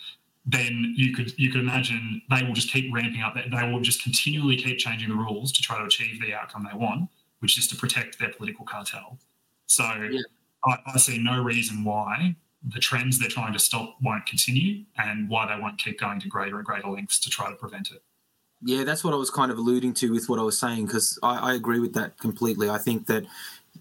[0.45, 3.35] then you could you could imagine they will just keep ramping up.
[3.35, 6.77] They will just continually keep changing the rules to try to achieve the outcome they
[6.77, 7.09] want,
[7.39, 9.17] which is to protect their political cartel.
[9.65, 10.21] So yeah.
[10.65, 12.35] I, I see no reason why
[12.73, 16.27] the trends they're trying to stop won't continue and why they won't keep going to
[16.27, 18.01] greater and greater lengths to try to prevent it.
[18.61, 21.19] Yeah, that's what I was kind of alluding to with what I was saying because
[21.21, 22.69] I, I, agree with that completely.
[22.69, 23.25] I think that,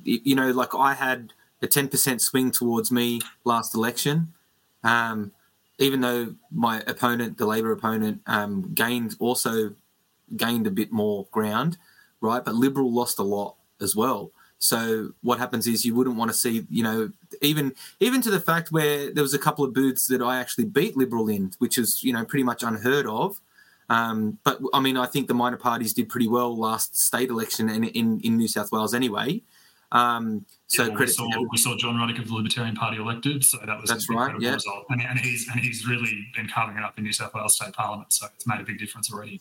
[0.02, 4.34] you know, like I had a 10% swing towards me last election,
[4.82, 5.32] um,
[5.78, 9.74] even though my opponent, the Labor opponent, um, gained also
[10.36, 11.78] gained a bit more ground,
[12.20, 12.44] right?
[12.44, 14.32] But Liberal lost a lot as well.
[14.58, 17.10] So what happens is you wouldn't want to see, you know,
[17.42, 20.64] even even to the fact where there was a couple of booths that I actually
[20.64, 23.40] beat Liberal in, which is you know pretty much unheard of.
[23.90, 27.68] Um, but I mean, I think the minor parties did pretty well last state election
[27.68, 29.42] in in, in New South Wales anyway.
[29.92, 33.44] Um, so yeah, well, we, saw, we saw John Ruddick of the Libertarian Party elected,
[33.44, 34.34] so that was that's right.
[34.40, 34.86] Yeah, result.
[34.90, 37.74] And, and he's and he's really been carving it up in New South Wales State
[37.74, 39.40] Parliament, so it's made a big difference already.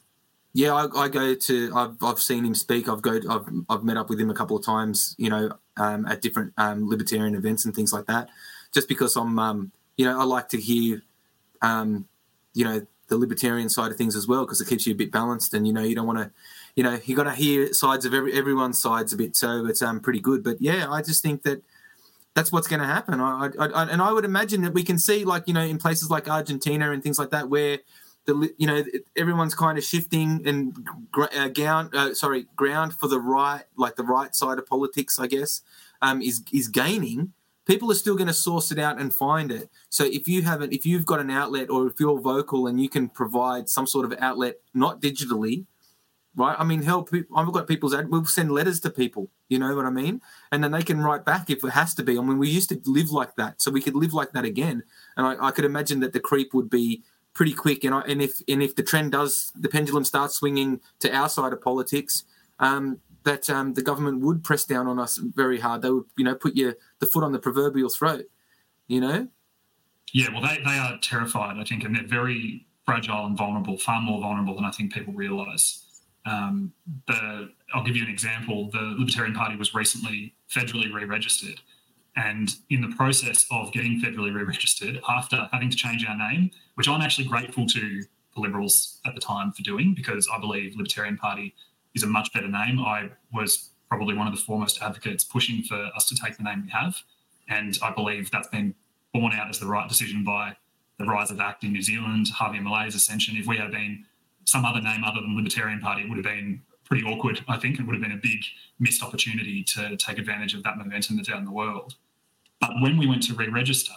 [0.53, 1.71] Yeah, I, I, go to.
[1.75, 2.87] I've, I've seen him speak.
[2.87, 3.19] I've go.
[3.27, 5.15] I've, I've met up with him a couple of times.
[5.17, 8.29] You know, um, at different um, libertarian events and things like that.
[8.71, 11.01] Just because I'm, um, you know, I like to hear,
[11.61, 12.07] um,
[12.53, 15.11] you know, the libertarian side of things as well because it keeps you a bit
[15.11, 15.53] balanced.
[15.53, 16.31] And you know, you don't want to,
[16.75, 19.35] you know, you got to hear sides of every everyone's sides a bit.
[19.35, 20.43] So it's um pretty good.
[20.43, 21.63] But yeah, I just think that
[22.35, 23.19] that's what's going to happen.
[23.19, 25.77] I, I, I, and I would imagine that we can see, like you know, in
[25.77, 27.79] places like Argentina and things like that, where
[28.25, 28.83] the you know
[29.15, 30.87] everyone's kind of shifting and
[31.35, 35.27] uh, ground uh, sorry ground for the right like the right side of politics I
[35.27, 35.61] guess
[36.01, 37.33] um, is is gaining.
[37.65, 39.69] People are still going to source it out and find it.
[39.89, 42.89] So if you haven't if you've got an outlet or if you're vocal and you
[42.89, 45.65] can provide some sort of outlet not digitally
[46.35, 46.55] right?
[46.57, 49.85] I mean help I've got people's ad we'll send letters to people you know what
[49.85, 50.19] I mean?
[50.51, 52.17] And then they can write back if it has to be.
[52.17, 54.83] I mean we used to live like that so we could live like that again.
[55.15, 57.03] And I, I could imagine that the creep would be
[57.33, 57.83] pretty quick.
[57.83, 61.29] And I, and if and if the trend does, the pendulum starts swinging to our
[61.29, 62.23] side of politics,
[62.59, 65.81] um, that um, the government would press down on us very hard.
[65.81, 68.25] They would, you know, put your the foot on the proverbial throat.
[68.87, 69.27] You know.
[70.13, 73.99] Yeah, well, they, they are terrified, I think, and they're very fragile and vulnerable, far
[73.99, 76.03] more vulnerable than I think people realise.
[76.25, 76.71] Um,
[77.07, 78.69] the I'll give you an example.
[78.71, 81.59] The Libertarian Party was recently federally re-registered,
[82.15, 86.87] and in the process of getting federally re-registered, after having to change our name, which
[86.87, 88.03] I'm actually grateful to
[88.35, 91.55] the Liberals at the time for doing, because I believe Libertarian Party
[91.95, 92.79] is a much better name.
[92.79, 96.63] I was probably one of the foremost advocates pushing for us to take the name
[96.65, 96.95] we have,
[97.49, 98.73] and I believe that's been
[99.13, 100.55] borne out as the right decision by
[100.97, 103.35] the rise of ACT in New Zealand, Javier Milei's ascension.
[103.37, 104.05] If we had been
[104.45, 107.79] some other name other than Libertarian Party, it would have been pretty awkward, I think,
[107.79, 108.39] It would have been a big
[108.79, 111.95] missed opportunity to take advantage of that momentum that's out in the world.
[112.63, 113.91] But when we went to re-register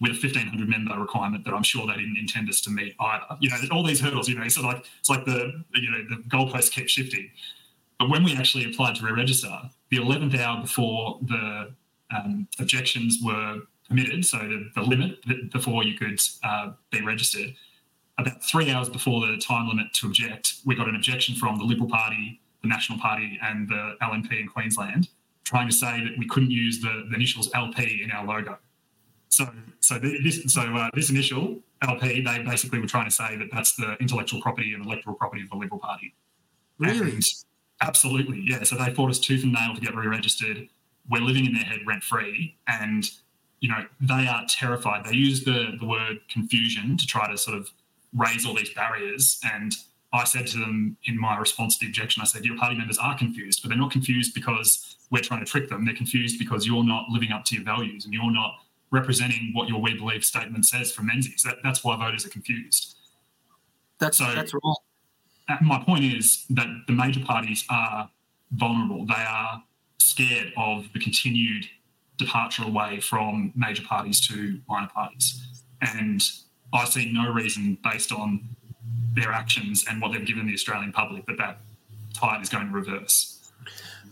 [0.00, 3.24] with a 1500 member requirement that I'm sure they didn't intend us to meet either,
[3.40, 6.22] you know, all these hurdles, you know, so like it's like the you know the
[6.28, 7.28] goalposts kept shifting.
[7.98, 9.52] But when we actually applied to re-register,
[9.90, 11.74] the 11th hour before the
[12.14, 17.52] um, objections were permitted, so the, the limit before you could uh, be registered,
[18.18, 21.64] about three hours before the time limit to object, we got an objection from the
[21.64, 25.08] Liberal Party, the National Party, and the LNP in Queensland
[25.44, 28.58] trying to say that we couldn't use the, the initials LP in our logo.
[29.28, 29.46] So,
[29.80, 33.74] so this, so uh, this initial LP, they basically were trying to say that that's
[33.76, 36.14] the intellectual property and electoral property of the Liberal Party.
[36.78, 37.12] Really?
[37.12, 37.22] And
[37.80, 38.62] absolutely, yeah.
[38.62, 40.68] So they fought us tooth and nail to get re-registered.
[41.08, 43.04] We're living in their head rent free, and
[43.60, 45.04] you know they are terrified.
[45.04, 47.70] They use the the word confusion to try to sort of
[48.16, 49.74] raise all these barriers and
[50.14, 52.98] I said to them in my response to the objection, I said, Your party members
[52.98, 55.84] are confused, but they're not confused because we're trying to trick them.
[55.84, 58.54] They're confused because you're not living up to your values and you're not
[58.92, 61.42] representing what your We Believe statement says for Menzies.
[61.42, 62.94] That, that's why voters are confused.
[63.98, 64.60] That's so that's right.
[65.48, 68.08] uh, my point is that the major parties are
[68.52, 69.04] vulnerable.
[69.06, 69.64] They are
[69.98, 71.66] scared of the continued
[72.18, 75.42] departure away from major parties to minor parties.
[75.80, 76.22] And
[76.72, 78.44] I see no reason based on
[79.14, 81.58] their actions and what they've given the Australian public that that
[82.12, 83.50] tide is going to reverse.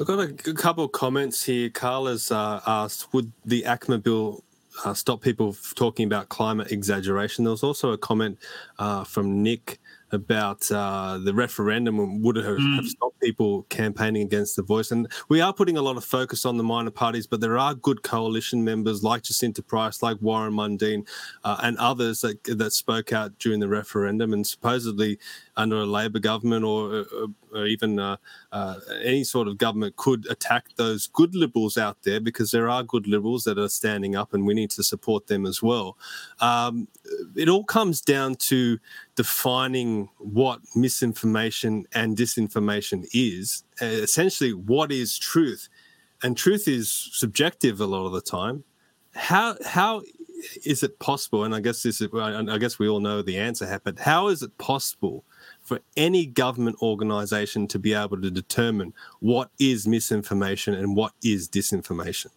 [0.01, 1.69] I've got a, couple of comments here.
[1.69, 4.43] Carl has uh, asked, would the ACMA bill
[4.85, 7.45] uh, stop people talking about climate exaggeration?
[7.45, 8.39] There was also a comment
[8.79, 9.81] uh, from Nick
[10.13, 14.91] about uh, the referendum and would have, have stopped people campaigning against the voice.
[14.91, 17.75] And we are putting a lot of focus on the minor parties, but there are
[17.75, 21.07] good coalition members like Jacinta Price, like Warren Mundine,
[21.45, 24.33] uh, and others that, that spoke out during the referendum.
[24.33, 25.19] And supposedly,
[25.57, 28.17] under a Labor government or, or, or even uh,
[28.53, 32.83] uh, any sort of government could attack those good liberals out there because there are
[32.83, 35.97] good liberals that are standing up and we need to support them as well.
[36.41, 36.89] Um,
[37.37, 38.79] it all comes down to
[39.15, 43.65] defining what misinformation and disinformation is.
[43.81, 45.69] Uh, essentially, what is truth?
[46.23, 48.65] And truth is subjective a lot of the time.
[49.15, 50.03] How how
[50.65, 51.45] is it possible?
[51.45, 54.43] And I guess this is, I guess we all know the answer but how is
[54.43, 55.25] it possible
[55.63, 61.49] for any government organization to be able to determine what is misinformation and what is
[61.49, 62.29] disinformation?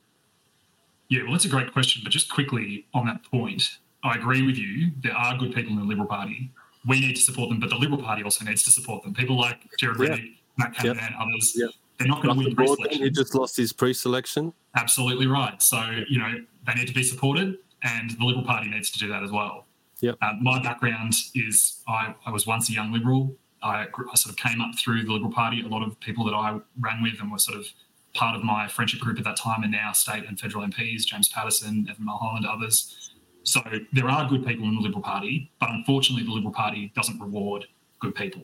[1.10, 2.02] Yeah, well, that's a great question.
[2.04, 4.92] But just quickly on that point, I agree with you.
[5.02, 6.52] There are good people in the Liberal Party.
[6.88, 9.14] We need to support them, but the Liberal Party also needs to support them.
[9.14, 10.10] People like Gerard Yeah.
[10.10, 10.98] Rennick, Matt Yep.
[10.98, 11.70] Canavan, others, Yep.
[11.98, 13.02] they're not going to win pre-selection.
[13.02, 14.54] who just lost his pre-selection.
[14.76, 15.62] Absolutely right.
[15.62, 19.08] So, you know, they need to be supported, and the Liberal Party needs to do
[19.10, 19.65] that as well.
[20.02, 20.18] Yep.
[20.22, 23.36] Uh, my background is I, I was once a young Liberal.
[23.64, 25.62] I, I sort of came up through the Liberal Party.
[25.62, 27.66] A lot of people that I ran with and were sort of
[28.14, 31.30] part of my friendship group at that time are now state and federal MPs, James
[31.30, 33.12] Paterson, Evan Mulholland, others.
[33.44, 33.62] So
[33.94, 37.66] there are good people in the Liberal Party, but unfortunately, the Liberal Party doesn't reward
[38.00, 38.42] good people,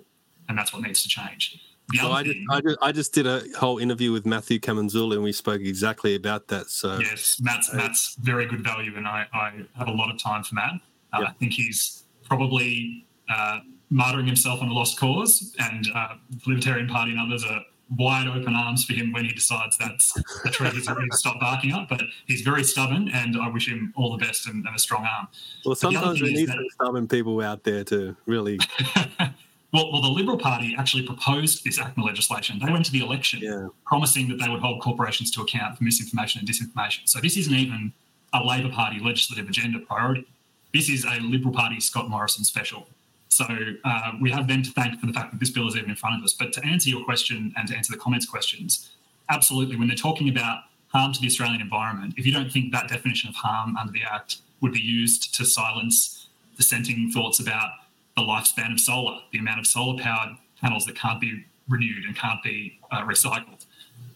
[0.48, 1.60] and that's what needs to change.
[1.96, 5.24] So I just, I, just, I just did a whole interview with Matthew Camenzuli and
[5.24, 6.70] we spoke exactly about that.
[6.70, 10.44] So Yes, Matt's Matt's very good value, and I, I have a lot of time
[10.44, 10.74] for Matt.
[11.14, 13.60] Uh, I think he's probably uh,
[13.92, 17.62] martyring himself on a lost cause, and uh, the Libertarian Party and others are
[17.98, 21.38] wide open arms for him when he decides that's the tree he's ready to stop
[21.42, 21.90] barking up.
[21.90, 25.06] But he's very stubborn, and I wish him all the best and, and a strong
[25.06, 25.28] arm.
[25.66, 28.60] well, But the other sometimes we need that- some stubborn people out there to really.
[29.74, 32.60] Well, well, the Liberal Party actually proposed this ACMA legislation.
[32.60, 36.40] They went to the election promising that they would hold corporations to account for misinformation
[36.40, 37.08] and disinformation.
[37.08, 37.94] So this isn't even
[38.34, 40.28] a Labor Party legislative agenda priority.
[40.74, 42.88] This is a Liberal Party Scott Morrison special.
[43.28, 43.46] So
[43.84, 45.96] uh, we have them to thank for the fact that this bill is even in
[45.96, 46.34] front of us.
[46.34, 48.92] But to answer your question and to answer the comments questions,
[49.30, 52.88] absolutely, when they're talking about harm to the Australian environment, if you don't think that
[52.88, 57.72] definition of harm under the Act would be used to silence dissenting thoughts about
[58.16, 62.16] the lifespan of solar, the amount of solar powered panels that can't be renewed and
[62.16, 63.66] can't be uh, recycled,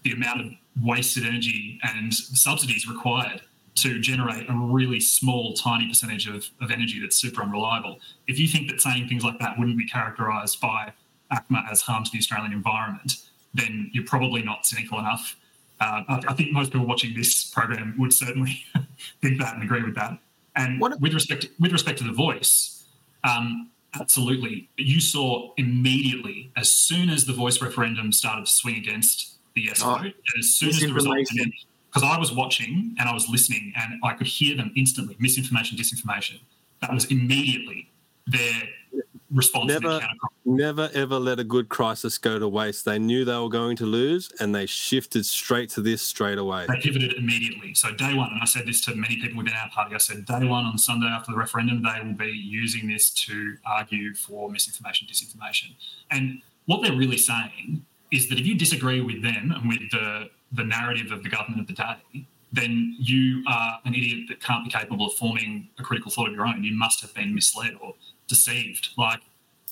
[0.04, 0.48] the amount of
[0.84, 3.42] wasted energy and subsidies required
[3.76, 8.00] to generate a really small, tiny percentage of, of energy that's super unreliable.
[8.28, 10.94] If you think that saying things like that wouldn't be characterised by
[11.32, 13.18] ACMA as harm to the Australian environment,
[13.54, 15.36] then you're probably not cynical enough.
[15.82, 18.64] Uh, I, I think most people watching this program would certainly
[19.22, 20.18] think that and agree with that.
[20.56, 22.86] And with respect with respect to the voice,
[23.26, 29.36] um, absolutely, you saw immediately as soon as the voice referendum started to swing against
[29.54, 31.54] the yes Oh, vote, and as soon as the result came in,
[31.96, 35.78] because I was watching and I was listening and I could hear them instantly misinformation,
[35.78, 36.42] disinformation.
[36.82, 37.90] That was immediately
[38.28, 38.64] their
[39.32, 40.02] response Never,
[40.44, 42.84] never, ever let a good crisis go to waste.
[42.84, 46.66] They knew they were going to lose, and they shifted straight to this straight away.
[46.68, 47.74] They pivoted immediately.
[47.74, 49.96] So day one, and I said this to many people within our party.
[49.96, 53.56] I said day one on Sunday after the referendum, they will be using this to
[53.66, 55.76] argue for misinformation, disinformation.
[56.12, 60.30] And what they're really saying is that if you disagree with them and with the
[60.52, 64.64] the narrative of the government of the day, then you are an idiot that can't
[64.64, 66.64] be capable of forming a critical thought of your own.
[66.64, 67.96] You must have been misled or
[68.28, 68.90] deceived.
[68.98, 69.20] Like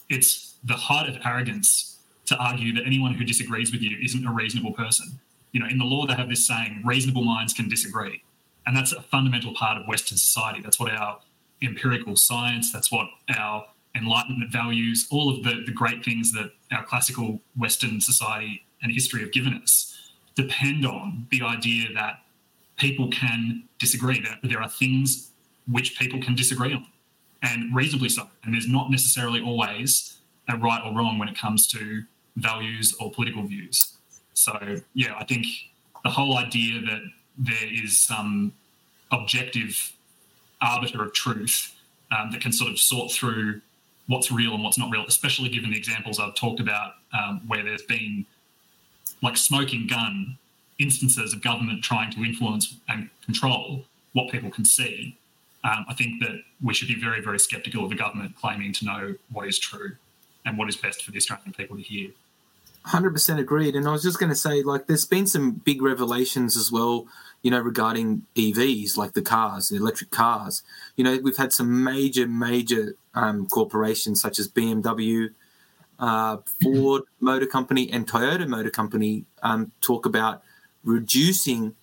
[0.10, 4.32] it's the height of arrogance to argue that anyone who disagrees with you isn't a
[4.32, 5.20] reasonable person.
[5.52, 8.24] You know, in the law, they have this saying, reasonable minds can disagree.
[8.66, 10.62] And that's a fundamental part of Western society.
[10.62, 11.20] That's what our
[11.62, 13.08] empirical science, that's what
[13.38, 13.66] our
[13.96, 19.22] enlightenment values, all of the, the great things that our classical Western society and history
[19.22, 19.93] have given us
[20.36, 22.20] depend on the idea that
[22.78, 25.32] people can disagree, that there are things
[25.68, 26.86] which people can disagree on,
[27.42, 28.28] and reasonably so.
[28.44, 30.18] And there's not necessarily always
[30.50, 32.04] a right or wrong when it comes to
[32.36, 33.96] values or political views.
[34.34, 35.46] So, yeah, I think
[36.04, 37.02] the whole idea that
[37.38, 38.54] there is some
[39.12, 39.94] objective
[40.62, 41.76] arbiter of truth
[42.12, 43.62] um, that can sort of sort through
[44.08, 47.64] what's real and what's not real, especially given the examples I've talked about um, where
[47.64, 48.26] there's been
[49.24, 50.38] like smoking gun
[50.80, 55.18] instances of government trying to influence and control what people can see.
[55.64, 58.86] Um, I think that we should be very, very skeptical of the government claiming to
[58.86, 59.94] know what is true
[60.46, 62.10] and what is best for the Australian people to hear.
[62.88, 63.76] 100% agreed.
[63.76, 67.08] And I was just going to say, like, there's been some big revelations as well,
[67.42, 70.64] you know, regarding EVs, like the cars, the electric cars.
[70.98, 75.30] You know, we've had some major, major um, corporations such as BMW,
[76.04, 80.44] uh, Ford Motor Company, and Toyota Motor Company um, talk about
[80.84, 81.76] reducing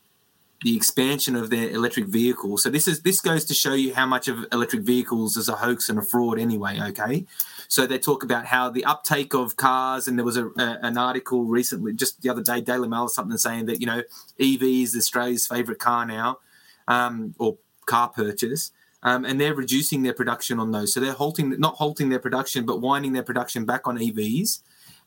[0.63, 2.63] the expansion of their electric vehicles.
[2.63, 5.57] So this is this goes to show you how much of electric vehicles is a
[5.57, 6.79] hoax and a fraud anyway.
[6.89, 7.25] Okay,
[7.67, 10.99] so they talk about how the uptake of cars, and there was a, a, an
[10.99, 14.03] article recently, just the other day, Daily Mail or something saying that you know
[14.39, 16.41] EV is Australia's favourite car now,
[16.89, 17.57] um, or
[17.87, 18.71] car purchase.
[19.03, 20.93] Um, and they're reducing their production on those.
[20.93, 24.61] So they're halting, not halting their production, but winding their production back on EVs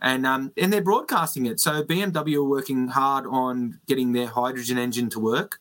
[0.04, 1.60] and um, and they're broadcasting it.
[1.60, 5.60] So BMW are working hard on getting their hydrogen engine to work.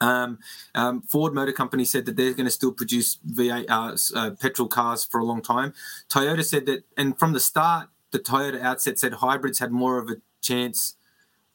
[0.00, 0.38] Um,
[0.74, 4.68] um, Ford Motor Company said that they're going to still produce V8 uh, uh, petrol
[4.68, 5.72] cars for a long time.
[6.08, 10.08] Toyota said that, and from the start, the Toyota outset said hybrids had more of
[10.08, 10.94] a chance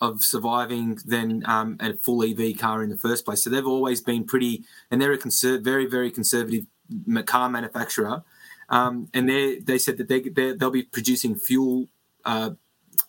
[0.01, 3.43] of surviving than um, a full EV car in the first place.
[3.43, 6.65] So they've always been pretty, and they're a conser- very, very conservative
[7.25, 8.23] car manufacturer.
[8.69, 11.89] Um, and they they said that they they'll be producing fuel,
[12.25, 12.51] uh,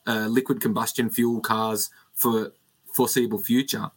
[0.06, 2.52] uh, liquid combustion fuel cars for
[2.92, 3.90] foreseeable future.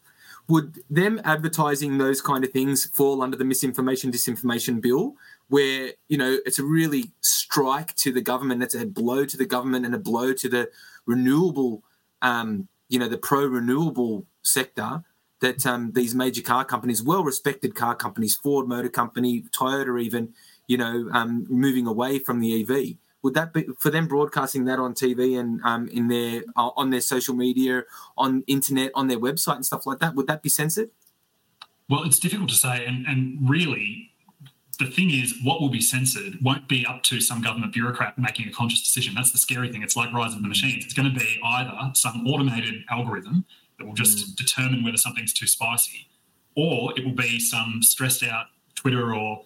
[0.47, 5.15] Would them advertising those kind of things fall under the misinformation disinformation bill,
[5.49, 9.45] where you know it's a really strike to the government, it's a blow to the
[9.45, 10.69] government and a blow to the
[11.05, 11.83] renewable,
[12.21, 15.03] um, you know, the pro renewable sector
[15.39, 20.33] that um, these major car companies, well respected car companies, Ford Motor Company, Toyota, even
[20.67, 22.97] you know, um, moving away from the EV.
[23.23, 26.91] Would that be for them broadcasting that on TV and um, in their uh, on
[26.91, 27.83] their social media,
[28.17, 30.15] on internet, on their website and stuff like that?
[30.15, 30.91] Would that be censored?
[31.89, 34.06] Well, it's difficult to say, and and really,
[34.79, 38.47] the thing is, what will be censored won't be up to some government bureaucrat making
[38.47, 39.15] a conscious decision.
[39.15, 39.81] That's the scary thing.
[39.81, 40.85] It's like Rise of the Machines.
[40.85, 43.45] It's going to be either some automated algorithm
[43.79, 44.35] that will just mm.
[44.35, 46.07] determine whether something's too spicy,
[46.55, 49.45] or it will be some stressed out Twitter or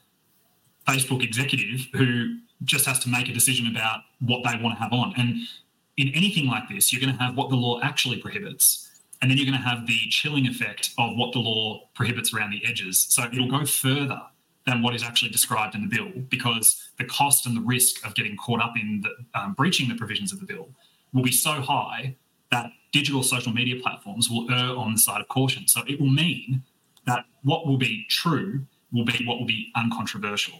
[0.88, 4.94] Facebook executive who just has to make a decision about what they want to have
[4.94, 5.14] on.
[5.18, 5.48] And
[5.98, 8.90] in anything like this, you're going to have what the law actually prohibits.
[9.22, 12.52] And then you're going to have the chilling effect of what the law prohibits around
[12.52, 13.06] the edges.
[13.10, 14.20] So it'll go further
[14.66, 18.14] than what is actually described in the bill because the cost and the risk of
[18.14, 20.70] getting caught up in the, um, breaching the provisions of the bill
[21.14, 22.16] will be so high
[22.52, 25.68] that digital social media platforms will err on the side of caution.
[25.68, 26.64] So it will mean
[27.06, 30.60] that what will be true will be what will be uncontroversial.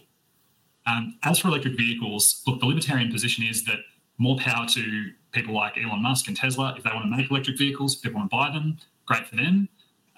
[0.86, 3.78] Um, as for electric vehicles, look, the libertarian position is that
[4.18, 6.74] more power to people like Elon Musk and Tesla.
[6.76, 9.36] If they want to make electric vehicles, if they want to buy them, great for
[9.36, 9.68] them.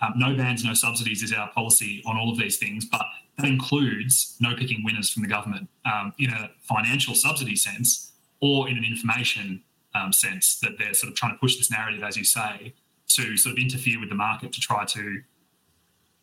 [0.00, 3.04] Um, no bans, no subsidies is our policy on all of these things, but
[3.36, 8.68] that includes no picking winners from the government um, in a financial subsidy sense or
[8.68, 9.62] in an information
[9.94, 12.74] um, sense that they're sort of trying to push this narrative, as you say,
[13.08, 15.20] to sort of interfere with the market to try to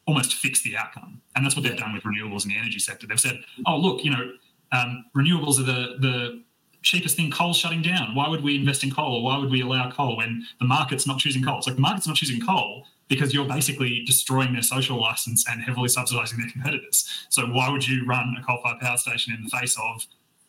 [0.08, 1.22] almost fix the outcome.
[1.36, 3.08] And that's what they've done with renewables in the energy sector.
[3.08, 4.32] They've said, oh, look, you know,
[4.72, 6.44] um, renewables are the, the
[6.82, 8.16] cheapest thing, coal's shutting down.
[8.16, 11.08] Why would we invest in coal or why would we allow coal when the market's
[11.08, 11.58] not choosing coal?
[11.58, 15.62] It's like the market's not choosing coal because you're basically destroying their social license and
[15.62, 17.26] heavily subsidizing their competitors.
[17.30, 20.06] So why would you run a coal-fired power station in the face of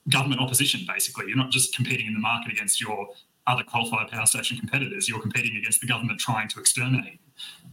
[0.08, 1.26] government opposition, basically?
[1.28, 3.08] You're not just competing in the market against your
[3.46, 5.08] other coal-fired power station competitors.
[5.08, 7.18] You're competing against the government trying to exterminate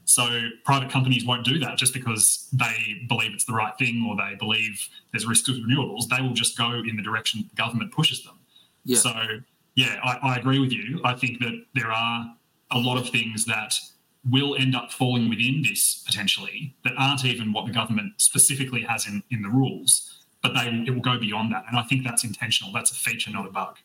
[0.10, 4.16] so private companies won't do that just because they believe it's the right thing or
[4.16, 6.08] they believe there's risks with renewables.
[6.10, 8.39] They will just go in the direction the government pushes them.
[8.90, 8.98] Yeah.
[8.98, 9.14] So
[9.76, 11.00] yeah, I, I agree with you.
[11.04, 12.36] I think that there are
[12.72, 13.76] a lot of things that
[14.30, 19.08] will end up falling within this potentially that aren't even what the government specifically has
[19.08, 21.66] in, in the rules, but they it will go beyond that.
[21.70, 22.74] And I think that's intentional.
[22.74, 23.78] That's a feature, not a bug.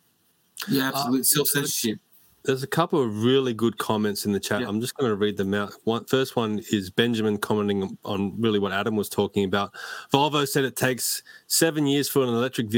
[0.68, 1.20] Yeah, absolutely.
[1.20, 1.98] Uh, Self censorship.
[2.44, 4.62] There's a couple of really good comments in the chat.
[4.62, 4.68] Yeah.
[4.68, 5.72] I'm just going to read them out.
[5.84, 9.72] One, first one is Benjamin commenting on really what Adam was talking about.
[10.12, 12.68] Volvo said it takes seven years for an electric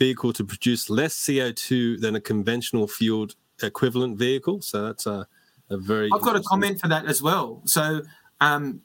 [0.00, 4.60] vehicle to produce less CO2 than a conventional fueled equivalent vehicle.
[4.62, 5.28] So that's a,
[5.68, 6.08] a very.
[6.12, 7.62] I've got a comment for that as well.
[7.66, 8.02] So
[8.40, 8.80] um,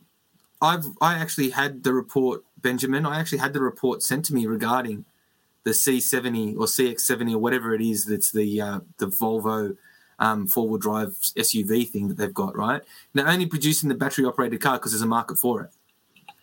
[0.62, 3.06] I've I actually had the report, Benjamin.
[3.06, 5.06] I actually had the report sent to me regarding
[5.64, 8.06] the C70 or CX70 or whatever it is.
[8.06, 9.78] That's the uh, the Volvo
[10.20, 12.82] um, four-wheel drive SUV thing that they've got, right?
[13.14, 15.72] They're only producing the battery-operated car because there's a market for it.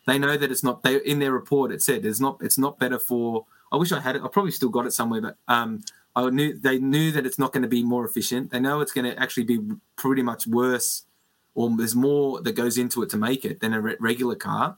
[0.07, 0.83] They know that it's not.
[0.83, 2.39] They in their report it said it's not.
[2.41, 4.23] It's not better for I wish I had it.
[4.23, 5.83] I probably still got it somewhere, but um,
[6.15, 8.51] I knew they knew that it's not going to be more efficient.
[8.51, 9.61] They know it's going to actually be
[9.97, 11.07] pretty much worse,
[11.55, 14.77] or there's more that goes into it to make it than a re- regular car.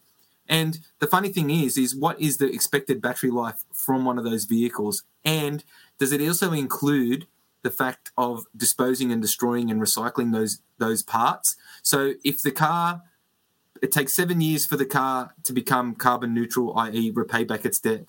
[0.48, 4.24] And the funny thing is, is what is the expected battery life from one of
[4.24, 5.64] those vehicles, and
[5.98, 7.26] does it also include
[7.62, 11.56] the fact of disposing and destroying and recycling those those parts?
[11.82, 13.02] So if the car
[13.82, 17.78] it takes seven years for the car to become carbon neutral, i.e., repay back its
[17.78, 18.08] debt.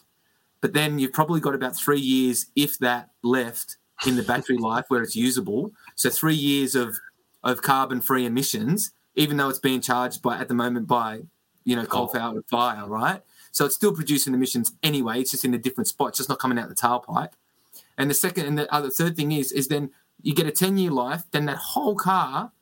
[0.66, 4.86] But then you've probably got about three years, if that, left in the battery life
[4.88, 5.72] where it's usable.
[5.94, 6.98] So three years of
[7.44, 11.22] of carbon free emissions, even though it's being charged by at the moment by
[11.66, 13.22] you know coal fired fire, right?
[13.52, 15.22] So it's still producing emissions anyway.
[15.22, 17.34] It's just in a different spot, it's just not coming out the tailpipe.
[18.00, 19.92] And the second and the other third thing is is then
[20.24, 22.54] you get a 10 year life, then that whole car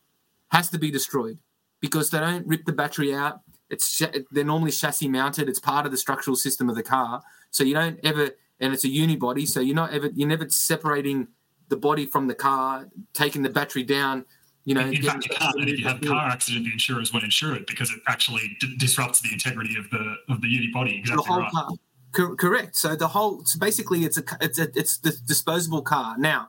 [0.50, 1.38] has to be destroyed
[1.80, 3.40] because they don't rip the battery out.
[3.74, 4.02] It's
[4.32, 5.50] they're normally chassis mounted.
[5.50, 7.22] It's part of the structural system of the car,
[7.52, 8.30] so you don't ever.
[8.60, 11.28] And it's a unibody, so you're not ever you're never separating
[11.70, 14.26] the body from the car, taking the battery down.
[14.66, 15.60] You know, in, fact, you can't.
[15.60, 18.56] And if you have a car accident, the insurers won't insure it because it actually
[18.62, 21.00] d- disrupts the integrity of the of the unibody.
[21.00, 21.52] Exactly the whole right.
[21.52, 21.70] car.
[22.14, 22.78] Co- correct.
[22.78, 26.16] So the whole, so basically, it's a it's a it's the disposable car.
[26.18, 26.48] Now,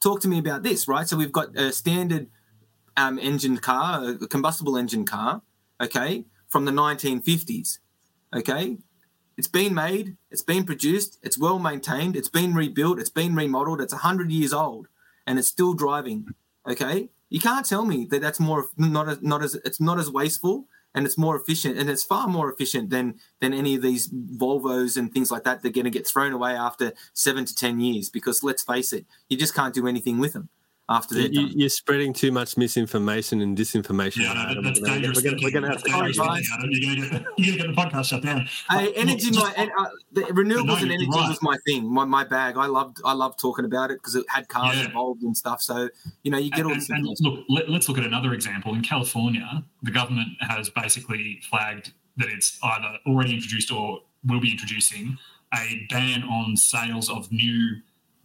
[0.00, 1.08] talk to me about this, right?
[1.08, 2.28] So we've got a standard
[2.96, 5.42] um, engine car, a combustible engine car,
[5.80, 6.24] okay,
[6.56, 7.80] from the 1950s,
[8.34, 8.78] okay.
[9.36, 13.82] It's been made, it's been produced, it's well maintained, it's been rebuilt, it's been remodeled,
[13.82, 14.88] it's 100 years old,
[15.26, 16.28] and it's still driving,
[16.66, 17.10] okay.
[17.28, 20.66] You can't tell me that that's more not as not as it's not as wasteful
[20.94, 24.96] and it's more efficient and it's far more efficient than than any of these Volvos
[24.96, 25.60] and things like that.
[25.60, 29.04] They're going to get thrown away after seven to ten years because let's face it,
[29.28, 30.48] you just can't do anything with them
[30.88, 31.58] after they're you, done.
[31.58, 34.18] You're spreading too much misinformation and disinformation.
[34.22, 35.16] Yeah, no, that's We're gonna- dangerous.
[35.16, 36.48] we're gonna- we're gonna have to Dangerous close.
[36.60, 38.40] thinking, You're going to get you're gonna get the podcast shut down.
[38.70, 41.28] Hey, But energy, look, my just- and, uh, the renewables no, and energy right.
[41.28, 42.56] was my thing, my, my bag.
[42.56, 44.84] I loved I loved talking about it because it had cars Yeah.
[44.84, 45.60] involved and stuff.
[45.60, 45.88] So
[46.22, 46.88] you know, you get all this.
[46.88, 47.24] and information.
[47.38, 48.72] look, let, let's look at another example.
[48.74, 54.50] In California, the government has basically flagged that it's either already introduced or will be
[54.52, 55.18] introducing
[55.54, 57.76] a ban on sales of new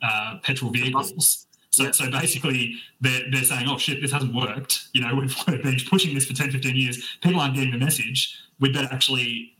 [0.03, 1.47] uh, petrol vehicles.
[1.71, 4.89] So, so basically, they're, they're saying, oh shit, this hasn't worked.
[4.93, 7.17] You know, we've, we've been pushing this for 10, 15 years.
[7.21, 8.37] People aren't getting the message.
[8.59, 9.53] We'd better actually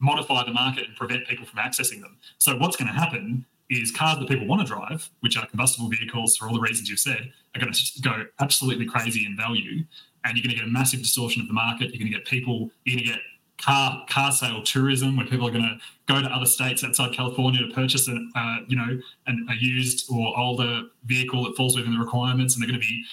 [0.00, 2.16] modify the market and prevent people from accessing them.
[2.38, 5.88] So what's going to happen is cars that people want to drive, which are combustible
[5.88, 9.84] vehicles for all the reasons you've said, are going to go absolutely crazy in value,
[10.24, 11.90] and you're going to get a massive distortion of the market.
[11.90, 13.20] You're going to get people, you're going to get
[13.64, 15.78] car car sale tourism, where people are going to
[16.12, 20.10] go to other states outside California to purchase an, uh, you know, an, a used
[20.10, 23.04] or older vehicle that falls within the requirements, and they're going to be,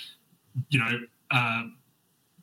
[0.69, 0.99] you know,
[1.31, 1.63] uh,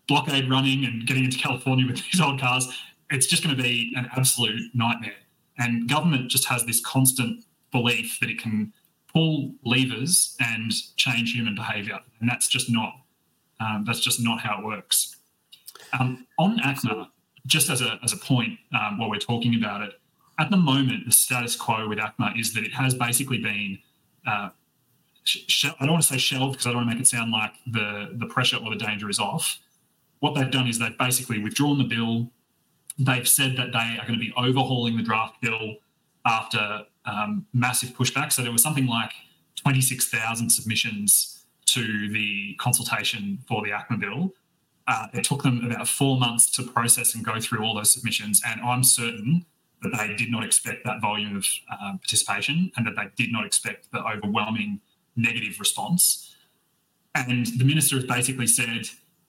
[0.09, 2.69] blockade running and getting into California with these old cars.
[3.11, 5.13] It's just going to be an absolute nightmare.
[5.59, 8.73] And government just has this constant belief that it can
[9.13, 12.93] pull levers and change human behaviour, and that's just not
[13.59, 15.17] um, that's just not how it works.
[15.99, 17.09] Um, on ACMA,
[17.47, 19.93] just as a as a point um, while we're talking about it,
[20.39, 23.79] at the moment the status quo with ACMA is that it has basically been
[24.27, 24.51] uh,
[25.25, 27.33] sh- I don't want to say shelved because I don't want to make it sound
[27.33, 29.59] like the the pressure or the danger is off.
[30.21, 32.31] What they've done is they've basically withdrawn the bill.
[32.99, 35.77] They've said that they are going to be overhauling the draft bill
[36.25, 38.33] after um, massive pushback.
[38.33, 39.13] So there was something like
[39.57, 44.33] 26,000 submissions to the consultation for the ACMA bill.
[44.89, 48.41] Uh, it took them about four months to process and go through all those submissions.
[48.47, 49.47] And I'm certain
[49.83, 51.47] that they did not expect that volume of
[51.81, 54.81] um, participation and that they did not expect the overwhelming
[55.17, 56.37] negative response.
[57.15, 58.89] And the minister has basically said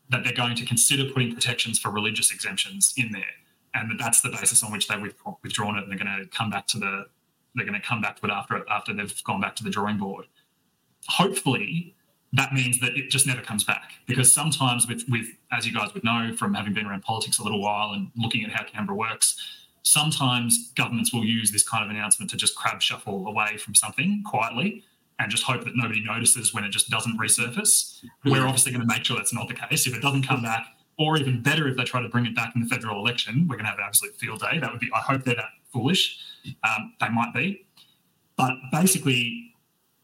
[0.10, 3.24] that they're going to consider putting protections for religious exemptions in there,
[3.74, 6.28] and that that's the basis on which they've with- withdrawn it, and they're going to
[6.28, 7.06] come back to the
[7.56, 9.98] they're going to come back to it after after they've gone back to the drawing
[9.98, 10.26] board.
[11.08, 11.96] Hopefully,
[12.38, 15.94] that means that it just never comes back because sometimes with with as you guys
[15.94, 18.96] would know from having been around politics a little while and looking at how Canberra
[18.96, 19.42] works,
[19.84, 24.24] sometimes governments will use this kind of announcement to just crab shuffle away from something
[24.26, 24.84] quietly
[25.20, 28.04] and just hope that nobody notices when it just doesn't resurface.
[28.24, 29.88] We're obviously going to make sure that's not the case.
[29.88, 30.68] If it doesn't come back,
[31.00, 33.56] or even better, if they try to bring it back in the federal election, we're
[33.56, 34.60] going to have an absolute field day.
[34.60, 36.20] That would be, I hope they're that foolish.
[36.64, 37.66] Um, they might be.
[38.36, 39.47] But basically,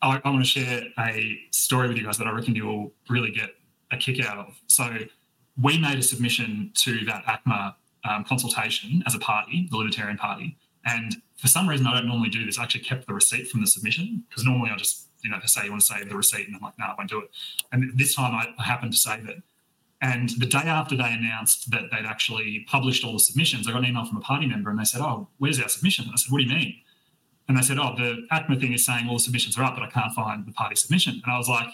[0.03, 3.31] I, I want to share a story with you guys that I reckon you'll really
[3.31, 3.55] get
[3.91, 4.53] a kick out of.
[4.67, 4.97] So,
[5.61, 7.75] we made a submission to that ACMA
[8.09, 10.57] um, consultation as a party, the Libertarian Party.
[10.85, 12.59] And for some reason, I don't normally do this.
[12.59, 15.47] I actually kept the receipt from the submission because normally I just, you know, they
[15.47, 17.29] say you want to save the receipt, and I'm like, no, I won't do it.
[17.71, 19.41] And this time I, I happened to save it.
[20.01, 23.79] And the day after they announced that they'd actually published all the submissions, I got
[23.79, 26.05] an email from a party member and they said, Oh, where's our submission?
[26.05, 26.75] And I said, What do you mean?
[27.47, 29.83] And they said, oh, the ACMA thing is saying all the submissions are up, but
[29.83, 31.21] I can't find the party submission.
[31.23, 31.67] And I was like,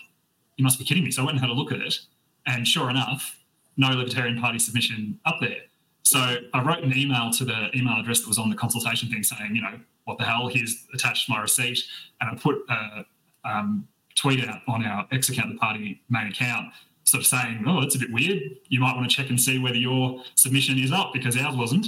[0.58, 1.12] you must be kidding me.
[1.12, 2.00] So I went and had a look at it.
[2.46, 3.38] And sure enough,
[3.78, 5.62] no Libertarian Party submission up there.
[6.04, 9.22] So I wrote an email to the email address that was on the consultation thing
[9.22, 11.80] saying, you know, what the hell, here's attached my receipt.
[12.20, 13.06] And I put a
[13.46, 17.82] um, tweet out on our X account, the party main account, sort of saying, oh,
[17.82, 18.42] that's a bit weird.
[18.70, 21.88] You might want to check and see whether your submission is up because ours wasn't.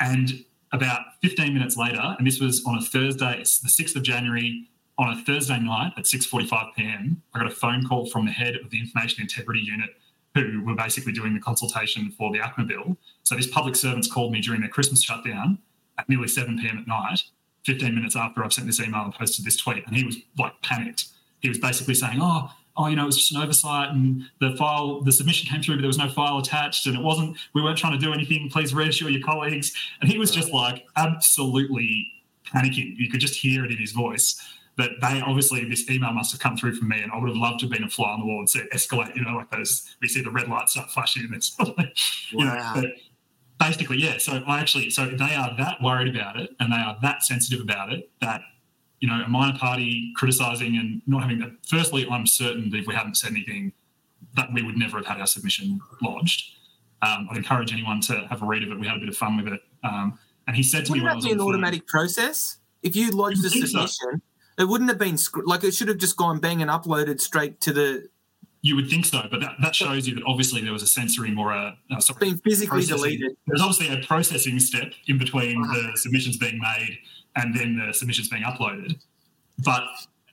[0.00, 4.68] And about 15 minutes later, and this was on a Thursday, the 6th of January,
[4.98, 8.56] on a Thursday night at 6:45 p.m., I got a phone call from the head
[8.56, 9.90] of the Information Integrity Unit,
[10.34, 12.96] who were basically doing the consultation for the ACMA bill.
[13.22, 15.58] So these public servants called me during their Christmas shutdown
[15.98, 16.78] at nearly 7 p.m.
[16.78, 17.22] at night,
[17.64, 20.60] 15 minutes after I've sent this email and posted this tweet, and he was like
[20.62, 21.06] panicked.
[21.40, 24.54] He was basically saying, "Oh, oh, you know, it was just an oversight and the
[24.56, 27.62] file, the submission came through, but there was no file attached and it wasn't, we
[27.62, 28.48] weren't trying to do anything.
[28.52, 29.72] Please reassure your colleagues.
[30.00, 32.12] And he was just like absolutely
[32.54, 32.96] panicking.
[32.96, 34.40] You could just hear it in his voice.
[34.78, 37.36] That they obviously this email must have come through from me, and I would have
[37.38, 39.16] loved to have been a fly on the wall and said escalate.
[39.16, 41.56] You know, like those we see the red lights start flashing, and it's
[42.30, 42.74] you Wow.
[42.74, 42.82] know.
[42.82, 42.90] But
[43.58, 44.18] basically, yeah.
[44.18, 47.62] So I actually, so they are that worried about it, and they are that sensitive
[47.62, 48.42] about it that
[49.00, 51.50] you know, a minor party criticizing and not having that.
[51.66, 53.72] Firstly, I'm certain that if we hadn't said anything,
[54.36, 56.52] that we would never have had our submission lodged.
[57.02, 58.78] Um, I'd encourage anyone to have a read of it.
[58.80, 59.60] We had a bit of fun with it.
[59.84, 62.58] Um, and he said to me Wouldn't that be an the phone- automatic process?
[62.82, 63.86] If you lodged a You'd so.
[63.86, 64.22] submission,
[64.58, 67.72] it wouldn't have been like it should have just gone bang and uploaded straight to
[67.72, 68.08] the.
[68.62, 71.36] You would think so, but that, that shows you that obviously there was a censoring
[71.38, 72.96] or a uh, sorry, Been physically processing.
[72.96, 73.36] deleted.
[73.46, 76.98] There's obviously a processing step in between the submissions being made
[77.36, 78.98] and then the submissions being uploaded.
[79.64, 79.84] But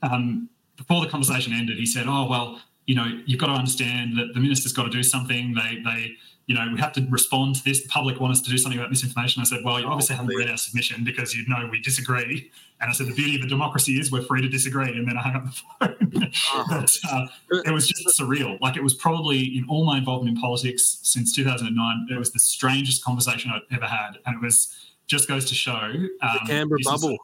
[0.01, 4.17] um, before the conversation ended, he said, "Oh well, you know, you've got to understand
[4.17, 5.53] that the minister's got to do something.
[5.53, 6.11] They, they,
[6.47, 7.83] you know, we have to respond to this.
[7.83, 10.35] The public want us to do something about misinformation." I said, "Well, you obviously haven't
[10.35, 12.51] read our submission because you know we disagree."
[12.81, 15.17] And I said, "The beauty of a democracy is we're free to disagree." And then
[15.17, 16.31] I hung up the phone.
[16.69, 17.27] but, uh,
[17.65, 18.59] it was just surreal.
[18.59, 22.07] Like it was probably in all my involvement in politics since 2009.
[22.11, 25.73] It was the strangest conversation I've ever had, and it was just goes to show
[25.73, 27.17] um, the Canberra this is- bubble.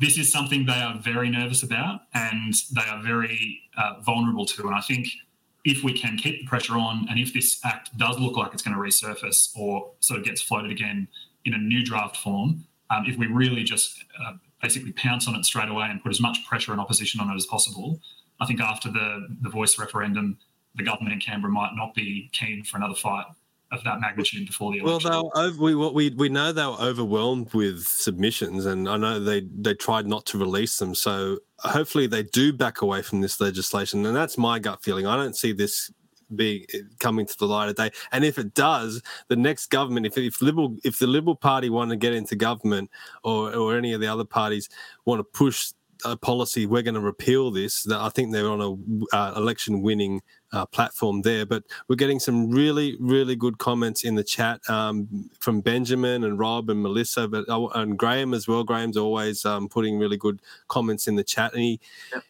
[0.00, 4.66] this is something they are very nervous about and they are very uh, vulnerable to.
[4.66, 5.08] And I think
[5.64, 8.62] if we can keep the pressure on, and if this act does look like it's
[8.62, 11.08] going to resurface or sort of gets floated again
[11.44, 15.44] in a new draft form, um, if we really just uh, basically pounce on it
[15.44, 18.00] straight away and put as much pressure and opposition on it as possible,
[18.40, 20.38] I think after the the voice referendum,
[20.76, 23.24] the government in Canberra might not be keen for another fight
[23.72, 26.80] of that magnitude before the Well, they over, we, what we we know they were
[26.80, 30.94] overwhelmed with submissions, and I know they they tried not to release them.
[30.94, 35.06] So hopefully they do back away from this legislation, and that's my gut feeling.
[35.06, 35.90] I don't see this
[36.34, 36.64] being
[36.98, 37.90] coming to the light of day.
[38.12, 41.90] And if it does, the next government, if if liberal if the Liberal Party want
[41.90, 42.90] to get into government,
[43.24, 44.68] or or any of the other parties
[45.04, 45.72] want to push
[46.04, 47.82] a policy, we're going to repeal this.
[47.84, 50.22] That I think they're on a uh, election winning
[50.52, 51.46] uh, platform there.
[51.46, 56.38] But we're getting some really, really good comments in the chat um, from Benjamin and
[56.38, 58.64] Rob and Melissa, but uh, and Graham as well.
[58.64, 61.80] Graham's always um, putting really good comments in the chat, and he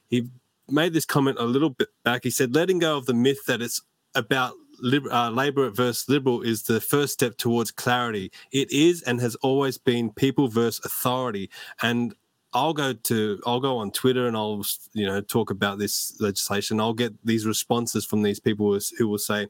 [0.08, 0.28] he
[0.68, 2.24] made this comment a little bit back.
[2.24, 3.82] He said, "Letting go of the myth that it's
[4.14, 8.30] about." Lib- uh, Labor versus Liberal is the first step towards clarity.
[8.52, 11.48] It is and has always been people versus authority.
[11.80, 12.14] And
[12.52, 14.62] I'll go to I'll go on Twitter and I'll
[14.94, 16.80] you know talk about this legislation.
[16.80, 19.46] I'll get these responses from these people who- will say,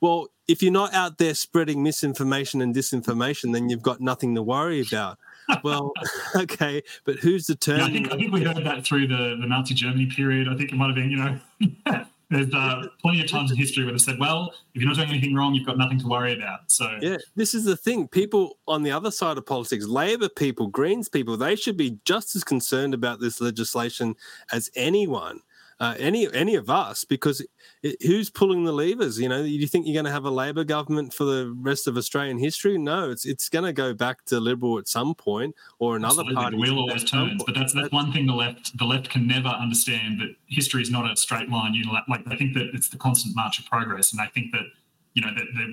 [0.00, 4.42] "Well, if you're not out there spreading misinformation and disinformation, then you've got nothing to
[4.42, 5.18] worry about."
[5.64, 5.92] well,
[6.36, 7.92] okay, but who's Yeah, I determining?
[8.04, 10.48] think I think we heard that through the, the Nazi Germany period.
[10.48, 11.38] I think it might have been, you know,
[12.30, 15.08] there's uh, plenty of times in history where they said, well, if you're not doing
[15.08, 16.70] anything wrong, you've got nothing to worry about.
[16.70, 18.06] So Yeah, this is the thing.
[18.06, 22.36] People on the other side of politics, Labor people, Greens people, they should be just
[22.36, 24.14] as concerned about this legislation
[24.52, 25.40] as anyone,
[25.80, 27.44] uh, any any of us, because
[27.82, 29.18] it, who's pulling the levers?
[29.18, 31.88] You know, do you think you're going to have a Labor government for the rest
[31.88, 32.76] of Australian history?
[32.76, 36.34] No, it's it's going to go back to Liberal at some point or another Absolutely,
[36.34, 36.56] party.
[36.56, 37.42] the wheel always turns.
[37.44, 40.90] But that's that's one thing the left the left can never understand that history is
[40.90, 41.72] not a straight line.
[41.72, 42.04] Unilateral.
[42.08, 44.66] Like they think that it's the constant march of progress, and they think that
[45.14, 45.30] you know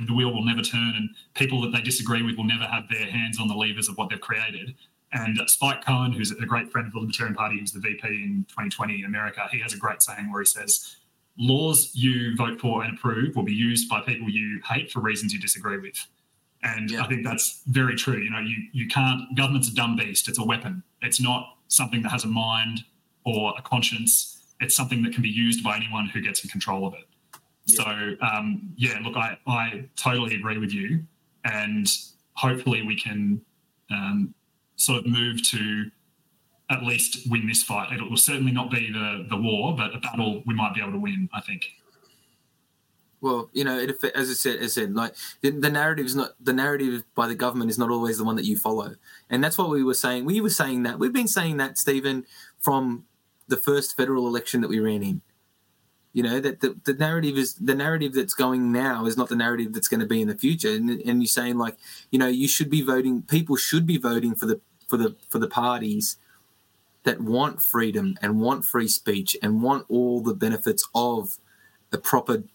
[0.07, 3.05] the wheel will never turn, and people that they disagree with will never have their
[3.05, 4.73] hands on the levers of what they've created.
[5.13, 8.45] And Spike Cohen, who's a great friend of the Libertarian Party, who's the VP in
[8.49, 10.97] 2020 in America, he has a great saying where he says,
[11.37, 15.33] "Laws you vote for and approve will be used by people you hate for reasons
[15.33, 16.07] you disagree with."
[16.63, 18.17] And I think that's very true.
[18.17, 19.35] You know, you you can't.
[19.35, 20.27] Government's a dumb beast.
[20.27, 20.83] It's a weapon.
[21.01, 22.83] It's not something that has a mind
[23.25, 24.41] or a conscience.
[24.59, 27.05] It's something that can be used by anyone who gets in control of it.
[27.67, 31.03] So um, yeah, look, I I totally agree with you,
[31.43, 31.87] and
[32.33, 33.41] hopefully we can
[33.91, 34.33] um,
[34.77, 35.91] sort of move to
[36.69, 37.91] at least win this fight.
[37.91, 40.93] It will certainly not be the the war, but a battle we might be able
[40.93, 41.29] to win.
[41.33, 41.73] I think.
[43.19, 46.15] Well, you know, it, as I said, as I said, like the, the narrative is
[46.15, 48.95] not the narrative by the government is not always the one that you follow,
[49.29, 50.25] and that's what we were saying.
[50.25, 52.25] We were saying that we've been saying that, Steven,
[52.59, 53.05] from
[53.47, 55.21] the first federal election that we ran in.
[56.17, 59.35] You know that the, the narrative is the narrative that's going now is not the
[59.35, 61.77] narrative that's going to be in the future, and, and you're saying like,
[62.09, 63.21] you know, you should be voting.
[63.21, 66.17] People should be voting for the for the for the parties
[67.03, 71.37] that want freedom and want free speech and want all the benefits of
[71.91, 72.45] a proper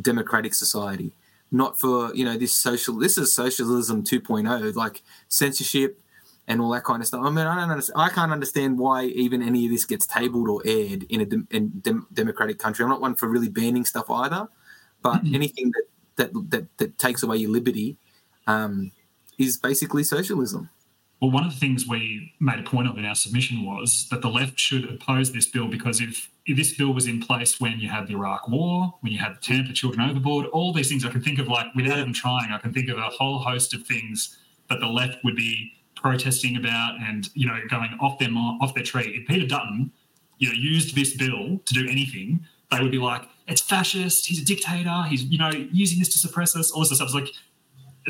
[0.00, 1.12] democratic society
[1.50, 6.00] not for you know this social this is socialism 2.0 like censorship
[6.48, 7.22] and all that kind of stuff.
[7.22, 10.48] I mean i don't understand, i can't understand why even any of this gets tabled
[10.48, 12.82] or aired in a de- in dem- democratic country.
[12.82, 14.48] I'm not one for really banning stuff either
[15.02, 15.34] but mm-hmm.
[15.34, 15.84] anything that,
[16.16, 17.96] that that that takes away your liberty
[18.46, 18.92] um,
[19.38, 20.70] is basically socialism.
[21.20, 24.22] Well, one of the things we made a point of in our submission was that
[24.22, 27.78] the left should oppose this bill because if, if this bill was in place when
[27.78, 31.04] you had the Iraq War, when you had the Tampa Children Overboard, all these things
[31.04, 33.74] I can think of, like without even trying, I can think of a whole host
[33.74, 34.38] of things
[34.70, 38.84] that the left would be protesting about and you know going off their off their
[38.84, 39.20] tree.
[39.20, 39.92] If Peter Dutton,
[40.38, 44.26] you know, used this bill to do anything, they would be like, "It's fascist.
[44.26, 45.04] He's a dictator.
[45.08, 47.06] He's you know using this to suppress us." All this stuff.
[47.06, 47.32] It's like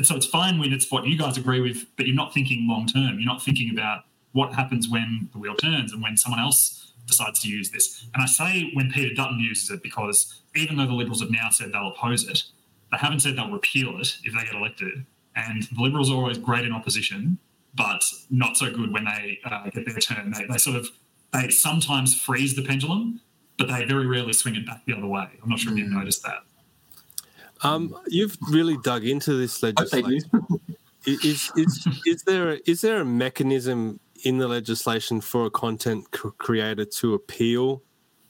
[0.03, 2.87] so it's fine when it's what you guys agree with, but you're not thinking long
[2.87, 3.19] term.
[3.19, 7.41] You're not thinking about what happens when the wheel turns and when someone else decides
[7.41, 8.07] to use this.
[8.13, 11.49] And I say when Peter Dutton uses it because even though the Liberals have now
[11.49, 12.43] said they'll oppose it,
[12.91, 15.05] they haven't said they'll repeal it if they get elected.
[15.35, 17.37] And the Liberals are always great in opposition,
[17.73, 20.31] but not so good when they uh, get their turn.
[20.31, 20.89] They, they sort of
[21.33, 23.21] they sometimes freeze the pendulum,
[23.57, 25.27] but they very rarely swing it back the other way.
[25.41, 26.43] I'm not sure if you've noticed that.
[27.63, 30.23] Um, you've really dug into this legislation.
[31.05, 36.09] is, is, is there a, is there a mechanism in the legislation for a content
[36.11, 37.83] creator to appeal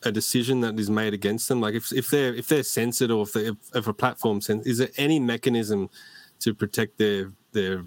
[0.03, 1.61] a decision that is made against them?
[1.61, 4.67] Like if, if they're if they're censored or if, they, if, if a platform censored,
[4.67, 5.89] is there any mechanism
[6.39, 7.83] to protect their their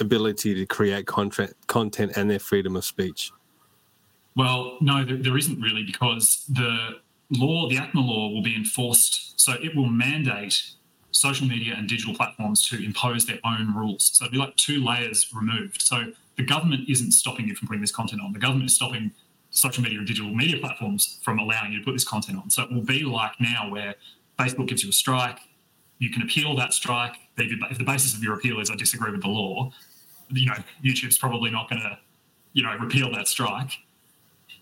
[0.00, 3.32] ability to create content content and their freedom of speech?
[4.36, 9.40] Well, no, there, there isn't really because the law, the ACMA law, will be enforced.
[9.40, 10.62] So it will mandate
[11.10, 14.10] social media and digital platforms to impose their own rules.
[14.12, 15.82] So it'll be like two layers removed.
[15.82, 18.32] So the government isn't stopping you from putting this content on.
[18.32, 19.12] The government is stopping
[19.50, 22.50] social media and digital media platforms from allowing you to put this content on.
[22.50, 23.94] So it will be like now where
[24.38, 25.40] Facebook gives you a strike,
[25.98, 27.16] you can appeal that strike.
[27.36, 29.72] If the basis of your appeal is I disagree with the law,
[30.30, 31.98] you know, YouTube's probably not going to,
[32.52, 33.72] you know, repeal that strike.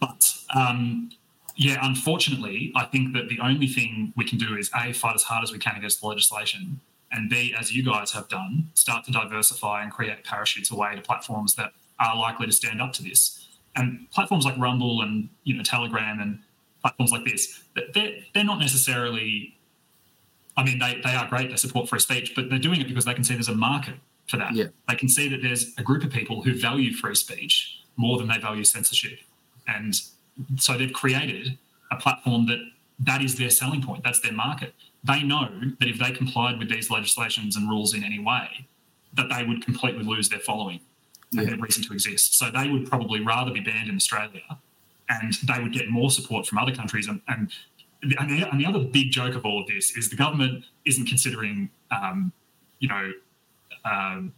[0.00, 1.10] But um,
[1.56, 5.22] yeah, unfortunately, I think that the only thing we can do is A, fight as
[5.22, 6.80] hard as we can against the legislation,
[7.12, 11.00] and B, as you guys have done, start to diversify and create parachutes away to
[11.00, 13.48] platforms that are likely to stand up to this.
[13.74, 16.40] And platforms like Rumble and you know Telegram and
[16.82, 17.62] platforms like this,
[17.94, 19.56] they're, they're not necessarily,
[20.56, 23.04] I mean, they, they are great, they support free speech, but they're doing it because
[23.04, 23.96] they can see there's a market
[24.28, 24.54] for that.
[24.54, 24.66] Yeah.
[24.88, 28.28] They can see that there's a group of people who value free speech more than
[28.28, 29.18] they value censorship.
[29.68, 29.94] And
[30.56, 31.58] so they've created
[31.90, 32.58] a platform that
[33.00, 34.02] that is their selling point.
[34.04, 34.74] That's their market.
[35.04, 35.48] They know
[35.78, 38.66] that if they complied with these legislations and rules in any way,
[39.14, 40.80] that they would completely lose their following
[41.32, 41.50] and yeah.
[41.50, 42.38] their reason to exist.
[42.38, 44.42] So they would probably rather be banned in Australia,
[45.08, 47.06] and they would get more support from other countries.
[47.08, 47.52] And, and,
[48.02, 51.06] and, the, and the other big joke of all of this is the government isn't
[51.06, 52.32] considering, um,
[52.80, 53.12] you know,
[53.90, 54.32] um,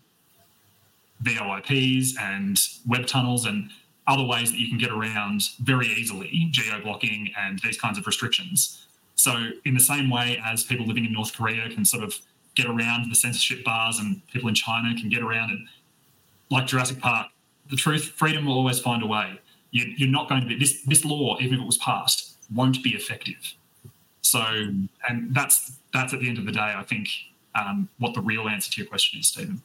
[1.22, 3.70] VOIPs and web tunnels and
[4.06, 8.06] other ways that you can get around very easily geo blocking and these kinds of
[8.06, 8.86] restrictions.
[9.16, 12.14] So, in the same way as people living in North Korea can sort of
[12.54, 15.58] get around the censorship bars and people in China can get around it,
[16.50, 17.28] like Jurassic Park,
[17.68, 19.40] the truth, freedom will always find a way.
[19.70, 22.82] You, are not going to be, this, this law, even if it was passed, won't
[22.82, 23.54] be effective.
[24.22, 24.40] So,
[25.08, 27.08] and that's, that's at the end of the day, I think,
[27.54, 29.62] um, what the real answer to your question is, Steven.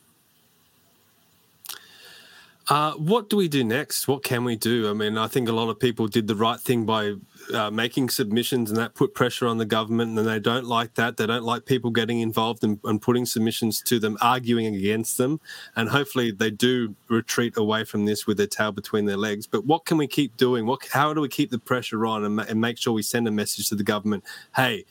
[2.70, 4.08] Uh, what do we do next?
[4.08, 4.90] What can we do?
[4.90, 7.16] I mean, I think a lot of people did the right thing by
[7.54, 10.18] uh, making submissions, and that put pressure on the government.
[10.18, 11.18] And they don't like that.
[11.18, 15.42] They don't like people getting involved and, and putting submissions to them, arguing against them.
[15.76, 19.46] And hopefully, they do retreat away from this with their tail between their legs.
[19.46, 20.66] But what can we keep doing?
[20.66, 20.88] What?
[20.94, 23.68] How do we keep the pressure on and, and make sure we send a message
[23.70, 24.24] to the government?
[24.56, 24.86] Hey,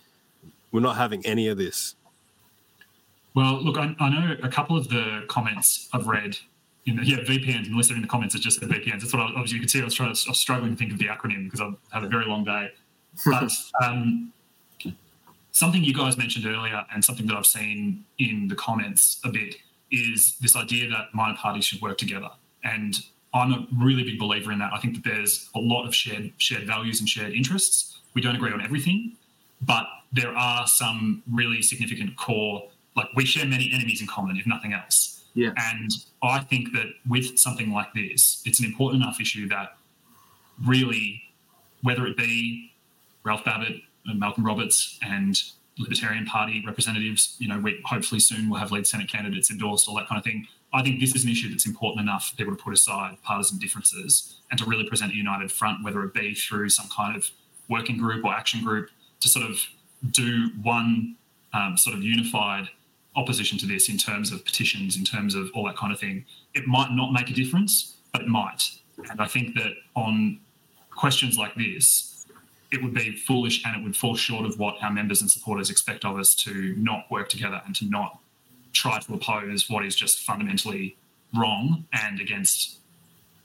[0.73, 1.95] we're not having any of this.
[3.35, 6.37] Well, look, I, I know a couple of the comments I've read
[6.85, 9.01] in the, yeah, VPNs, and listed in the comments, are just the VPNs.
[9.01, 9.81] That's what I, obviously you can see.
[9.81, 12.09] I was, trying, I was struggling to think of the acronym because I've had a
[12.09, 12.73] very long day.
[13.25, 13.53] But
[13.83, 14.33] um,
[15.53, 19.57] something you guys mentioned earlier, and something that I've seen in the comments a bit,
[19.91, 22.31] is this idea that minor parties should work together.
[22.65, 22.97] And
[23.35, 24.73] I'm a really big believer in that.
[24.73, 27.99] I think that there's a lot of shared shared values and shared interests.
[28.15, 29.17] We don't agree on everything,
[29.63, 32.69] but there are some really significant core.
[32.97, 35.25] Like we share many enemies in common, if nothing else.
[35.35, 35.53] Yeah.
[35.57, 35.91] And
[36.23, 39.77] I think that with something like this, it's an important enough issue that
[40.67, 41.23] really,
[41.83, 42.73] whether it be
[43.25, 45.41] Ralph Babet and Malcolm Roberts and
[45.79, 49.97] Libertarian Party representatives, you know, we hopefully soon will have lead Senate candidates endorsed, all
[49.97, 50.47] that kind of thing.
[50.75, 53.59] I think this is an issue that's important enough for people to put aside partisan
[53.59, 57.31] differences and to really present a united front, whether it be through some kind of
[57.69, 58.91] working group or action group,
[59.21, 59.59] to sort of
[60.11, 61.17] do one
[61.53, 62.69] um, sort of unified
[63.17, 66.25] opposition to this in terms of petitions, in terms of all that kind of thing.
[66.55, 68.63] It might not make a difference, but it might.
[69.11, 70.41] And I think that on
[70.91, 72.27] questions like this,
[72.71, 75.69] it would be foolish and it would fall short of what our members and supporters
[75.69, 78.19] expect of us to not work together and to not
[78.73, 80.97] try to oppose what is just fundamentally
[81.35, 82.79] wrong and against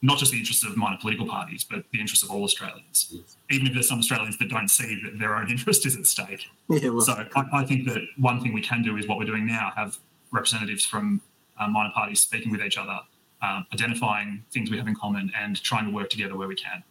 [0.02, 3.16] not just the interests of minor political parties, but the interests of all Australians.
[3.50, 6.48] Even if there's some Australians that don't see that their own interest is at stake.
[6.70, 9.26] Yeah, well, So I, I think that one thing we can do is what we're
[9.26, 9.98] doing now: have
[10.32, 11.22] representatives from
[11.60, 13.00] uh, minor parties speaking with each other,
[13.42, 16.84] um, identifying things we have in common, and trying to work together where we can.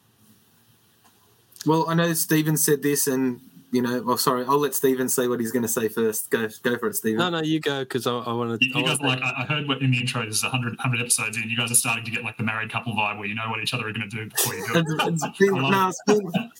[1.64, 3.40] well, I know Steven said this, and
[3.72, 6.30] you know, well, sorry, I'll let Steven say what he's going to say first.
[6.30, 7.18] Go, go for it, Steven.
[7.18, 8.78] No, no, you go because I, I want You, to.
[8.78, 10.22] you guys like I, I heard what in the intro.
[10.22, 11.50] There's 100, 100 episodes in.
[11.50, 13.60] You guys are starting to get like the married couple vibe, where you know what
[13.60, 14.86] each other are going to do before you do it.
[15.06, 15.88] It's- it's been- I no, it.
[15.88, 16.50] it's been-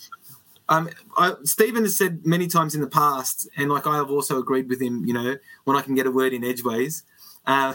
[0.69, 4.39] um, I, Steven has said many times in the past, and like I have also
[4.41, 5.05] agreed with him.
[5.07, 7.05] You know, when I can get a word in edgeways.
[7.47, 7.75] Uh,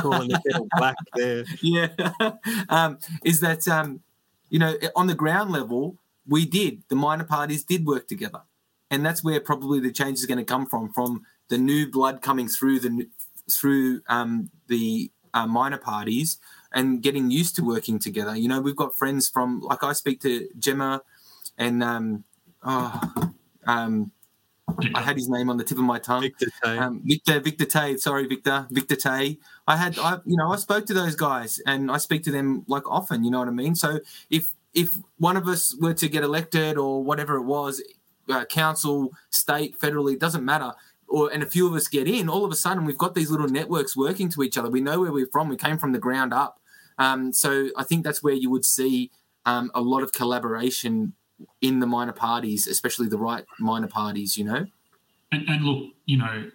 [0.00, 1.44] calling the kettle black there.
[1.62, 1.88] yeah,
[2.68, 4.00] um, is that um,
[4.50, 5.96] you know on the ground level
[6.28, 8.42] we did the minor parties did work together,
[8.90, 12.22] and that's where probably the change is going to come from from the new blood
[12.22, 13.08] coming through the
[13.50, 16.38] through um, the uh, minor parties
[16.72, 18.36] and getting used to working together.
[18.36, 21.02] You know, we've got friends from like I speak to Gemma
[21.56, 22.24] and um,
[22.62, 23.32] oh,
[23.66, 24.12] um,
[24.94, 26.22] I had his name on the tip of my tongue.
[26.22, 26.78] Victor Tay.
[26.78, 27.96] Um, Victor, Victor Tay.
[27.96, 29.38] Sorry, Victor, Victor Tay.
[29.66, 32.64] I had, I, you know, I spoke to those guys, and I speak to them
[32.68, 33.24] like often.
[33.24, 33.74] You know what I mean?
[33.74, 34.00] So
[34.30, 37.82] if if one of us were to get elected or whatever it was,
[38.28, 40.72] uh, council, state, federally, it doesn't matter.
[41.08, 43.30] Or and a few of us get in, all of a sudden we've got these
[43.30, 44.68] little networks working to each other.
[44.68, 45.48] We know where we're from.
[45.48, 46.60] We came from the ground up.
[46.98, 49.10] Um, so I think that's where you would see
[49.46, 51.14] um, a lot of collaboration
[51.62, 54.36] in the minor parties, especially the right minor parties.
[54.36, 54.66] You know.
[55.32, 56.50] And, and look, you know,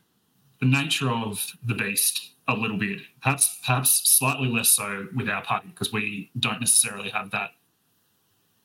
[0.59, 5.43] the nature of the beast a little bit, perhaps perhaps slightly less so with our
[5.43, 7.51] party because we don't necessarily have that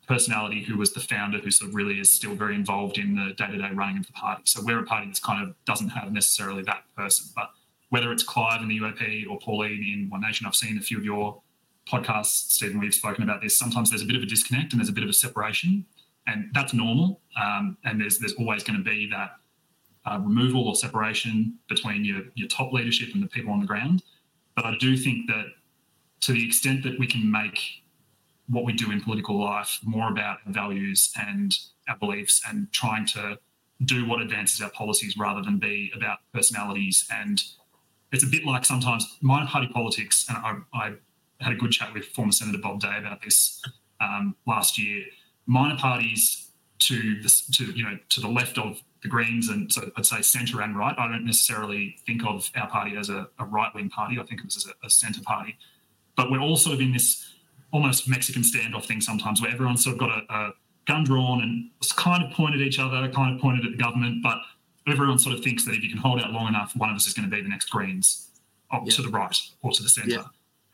[0.09, 3.35] personality who was the founder who sort of really is still very involved in the
[3.35, 4.43] day-to-day running of the party.
[4.47, 7.27] So we're a party that's kind of doesn't have necessarily that person.
[7.37, 7.51] But
[7.91, 10.99] whether it's Clive in the UAP or Pauline in One Nation, I've seen a few
[10.99, 11.41] of your
[11.87, 13.59] podcasts, Steven, we've spoken about this.
[13.59, 15.85] Sometimes there's a bit of a disconnect and there's a bit of a separation.
[16.27, 17.21] And that's normal.
[17.41, 19.37] Um, and there's there's always going to be that
[20.07, 24.03] uh, removal or separation between your, your top leadership and the people on the ground.
[24.57, 25.47] But I do think that
[26.23, 27.83] to the extent that we can make
[28.49, 31.57] what we do in political life more about values and
[31.89, 33.39] our beliefs and trying to
[33.85, 37.07] do what advances our policies rather than be about personalities.
[37.13, 37.43] And
[38.13, 40.95] it's a bit like sometimes minor party politics, and I, I
[41.41, 43.63] had a good chat with former Senator Bob Day about this
[44.01, 45.05] um, last year.
[45.47, 49.91] Minor parties to the, to you know to the left of the Greens and so
[49.97, 50.95] I'd say centre and right.
[50.99, 54.19] I don't necessarily think of our party as a, a right wing party.
[54.19, 55.57] I think of us as a, a centre party.
[56.17, 57.33] But we're all sort of in this
[57.73, 60.53] almost Mexican standoff thing sometimes where everyone's sort of got a, a
[60.87, 63.77] gun drawn and it's kind of pointed at each other, kind of pointed at the
[63.79, 64.39] government, but
[64.87, 67.07] everyone sort of thinks that if you can hold out long enough, one of us
[67.07, 68.31] is going to be the next Greens
[68.71, 68.95] up Yeah.
[68.97, 70.11] to the right or to the centre.
[70.11, 70.25] Yeah.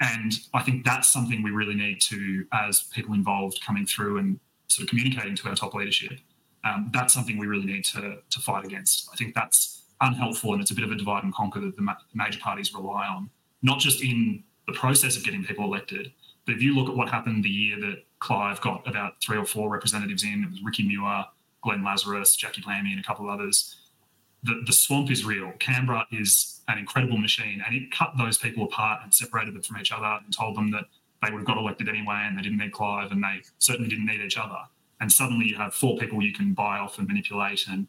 [0.00, 4.38] And I think that's something we really need to, as people involved coming through and
[4.68, 6.18] sort of communicating to our top leadership,
[6.64, 9.08] um, that's something we really need to, to fight against.
[9.12, 11.82] I think that's unhelpful and it's a bit of a divide and conquer that the
[11.82, 13.30] ma- major parties rely on,
[13.62, 16.12] not just in the process of getting people elected,
[16.46, 19.44] but if you look at what happened the year that Clive got about three or
[19.44, 21.24] four representatives in, it was Ricky Muir,
[21.62, 23.76] Glenn Lazarus, Jacqui Lambie, and a couple of others.
[24.42, 25.52] The, the swamp is real.
[25.58, 29.78] Canberra is an incredible machine, and it cut those people apart and separated them from
[29.78, 30.84] each other and told them that
[31.22, 34.06] they would have got elected anyway and they didn't need Clive and they certainly didn't
[34.06, 34.58] need each other.
[35.00, 37.86] And suddenly you have four people you can buy off and manipulate, and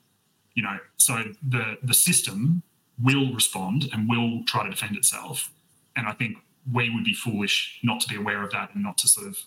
[0.54, 2.64] you know, so the the system
[3.02, 5.52] will respond and will try to defend itself.
[5.96, 6.38] And I think
[6.72, 9.38] we would be foolish not to be aware of that and not to sort of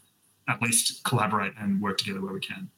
[0.49, 2.71] at least collaborate and work together where we can.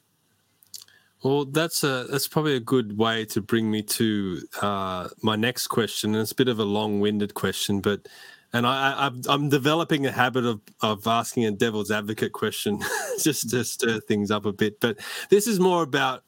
[1.22, 5.66] Well, that's a that's probably a good way to bring me to uh, my next
[5.66, 6.14] question.
[6.14, 8.08] And it's a bit of a long-winded question, but
[8.54, 12.80] and I, I I'm developing a habit of of asking a devil's advocate question
[13.22, 14.80] just to stir things up a bit.
[14.80, 16.24] But this is more about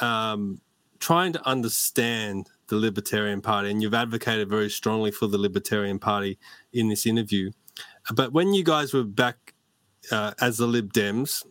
[0.00, 0.60] um,
[0.98, 6.38] trying to understand the Libertarian Party, and you've advocated very strongly for the Libertarian Party
[6.72, 7.50] in this interview.
[8.14, 9.54] But when you guys were back
[10.10, 11.44] uh, as the Lib Dems,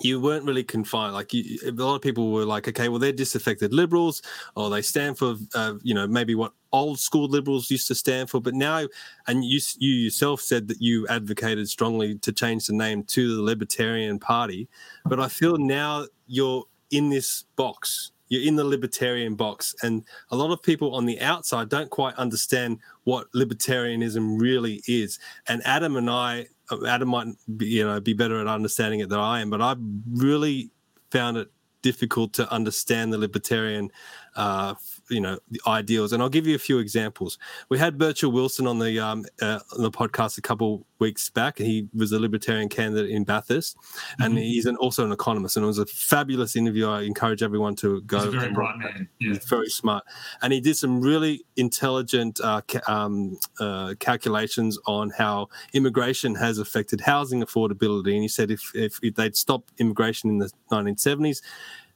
[0.00, 1.14] you weren't really confined.
[1.14, 4.22] Like you, a lot of people were like, okay, well they're disaffected liberals,
[4.56, 8.30] or they stand for, uh, you know, maybe what old school liberals used to stand
[8.30, 8.40] for.
[8.40, 8.86] But now,
[9.26, 13.42] and you you yourself said that you advocated strongly to change the name to the
[13.42, 14.68] Libertarian Party.
[15.04, 18.12] But I feel now you're in this box.
[18.32, 22.14] You're in the libertarian box, and a lot of people on the outside don't quite
[22.14, 25.18] understand what libertarianism really is.
[25.48, 26.46] And Adam and I
[26.88, 27.26] Adam might
[27.58, 29.76] be, you know be better at understanding it than I am, but I
[30.10, 30.70] really
[31.10, 31.48] found it
[31.82, 33.90] difficult to understand the libertarian
[34.34, 34.76] uh,
[35.12, 36.12] you know the ideals.
[36.12, 37.38] And i'll give you a few examples.
[37.68, 41.58] We had Birchal Wilson on the um, uh, on the podcast a couple weeks back
[41.58, 43.76] he was a libertarian candidate in bathurst.
[43.76, 44.22] Mm-hmm.
[44.22, 46.88] and he's an, also an economist and it was a fabulous interview.
[46.88, 49.34] I encourage everyone to go he's a very bright man yeah.
[49.34, 50.04] he's very smart.
[50.40, 56.58] And he did some really intelligent uh, ca- um, uh, calculations on how immigration has
[56.58, 58.12] affected housing affordability.
[58.14, 61.42] And he said if, if, if they'd stopped immigration in the 1970s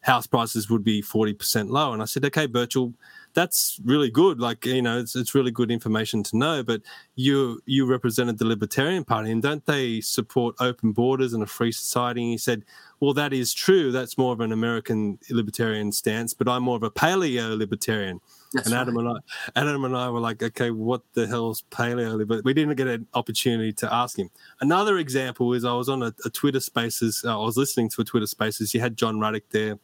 [0.07, 1.93] house prices would be 40% low.
[1.93, 2.95] And I said, okay, Birchal,
[3.35, 4.39] that's really good.
[4.39, 6.81] Like, you know, it's, it's really good information to know, but
[7.17, 11.73] you, you represented the Libertarian Party and don't they support open borders and a free
[11.73, 12.23] society?
[12.23, 12.65] And he said,
[13.01, 13.91] well, that is true.
[13.91, 18.21] That's more of an American libertarian stance, but I'm more of a paleo libertarian.
[18.65, 19.07] and Adam right.
[19.07, 19.19] and
[19.57, 22.25] I, Adam and I were like, okay, what the hell's paleo?
[22.27, 24.31] But we didn't get an opportunity to ask him.
[24.61, 27.25] Another example is I was on a, a Twitter Spaces.
[27.27, 28.73] Uh, I was listening to a Twitter Spaces.
[28.73, 29.79] You had John Ruddick there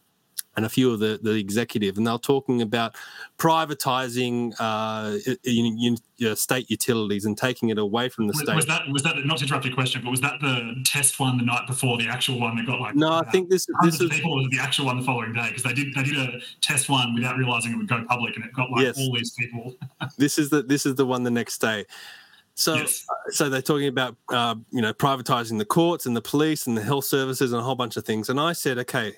[0.57, 2.95] and a few of the, the executive, and they're talking about
[3.39, 8.55] privatizing uh, in, in, state utilities and taking it away from the was, state.
[8.55, 11.39] Was that was that not to interrupt your question, but was that the test one
[11.39, 13.13] the night before the actual one that got like no?
[13.13, 15.95] I think this this is people the actual one the following day because they did
[15.95, 18.83] they did a test one without realizing it would go public, and it got like
[18.83, 18.99] yes.
[18.99, 19.75] all these people.
[20.19, 21.87] this is the this is the one the next day.
[22.55, 23.07] So, yes.
[23.09, 26.77] Uh, so they're talking about uh, you know privatizing the courts and the police and
[26.77, 28.29] the health services and a whole bunch of things.
[28.29, 29.15] And I said, okay,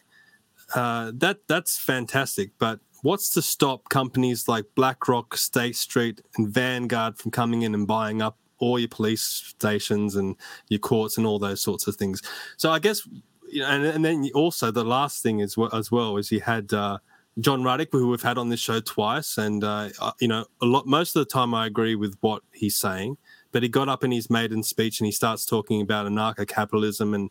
[0.75, 2.51] uh, that that's fantastic.
[2.59, 7.87] But what's to stop companies like BlackRock, State Street, and Vanguard from coming in and
[7.87, 10.37] buying up all your police stations and
[10.69, 12.23] your courts and all those sorts of things?
[12.57, 13.07] So I guess,
[13.49, 16.73] you know, and, and then also the last thing is as well is you had.
[16.73, 16.99] Uh,
[17.41, 20.67] John Ruddick, who we've had on this show twice, and uh, uh, you know, a
[20.67, 20.87] lot.
[20.87, 23.17] Most of the time, I agree with what he's saying,
[23.51, 27.31] but he got up in his maiden speech and he starts talking about anarcho-capitalism and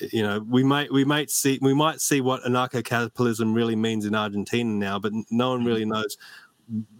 [0.00, 4.14] you know we might we might see we might see what anarcho-capitalism really means in
[4.14, 6.16] Argentina now, but no one really knows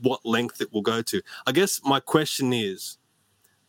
[0.01, 1.22] what length it will go to.
[1.47, 2.99] I guess my question is,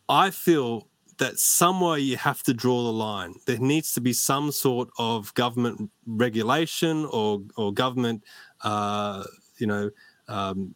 [0.08, 3.34] I feel that somewhere you have to draw the line.
[3.46, 8.22] There needs to be some sort of government regulation or or government,
[8.62, 9.24] uh,
[9.58, 9.90] you know,
[10.28, 10.74] um,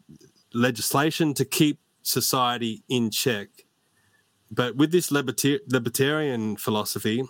[0.55, 3.48] legislation to keep society in check.
[4.51, 7.22] But with this libertarian philosophy,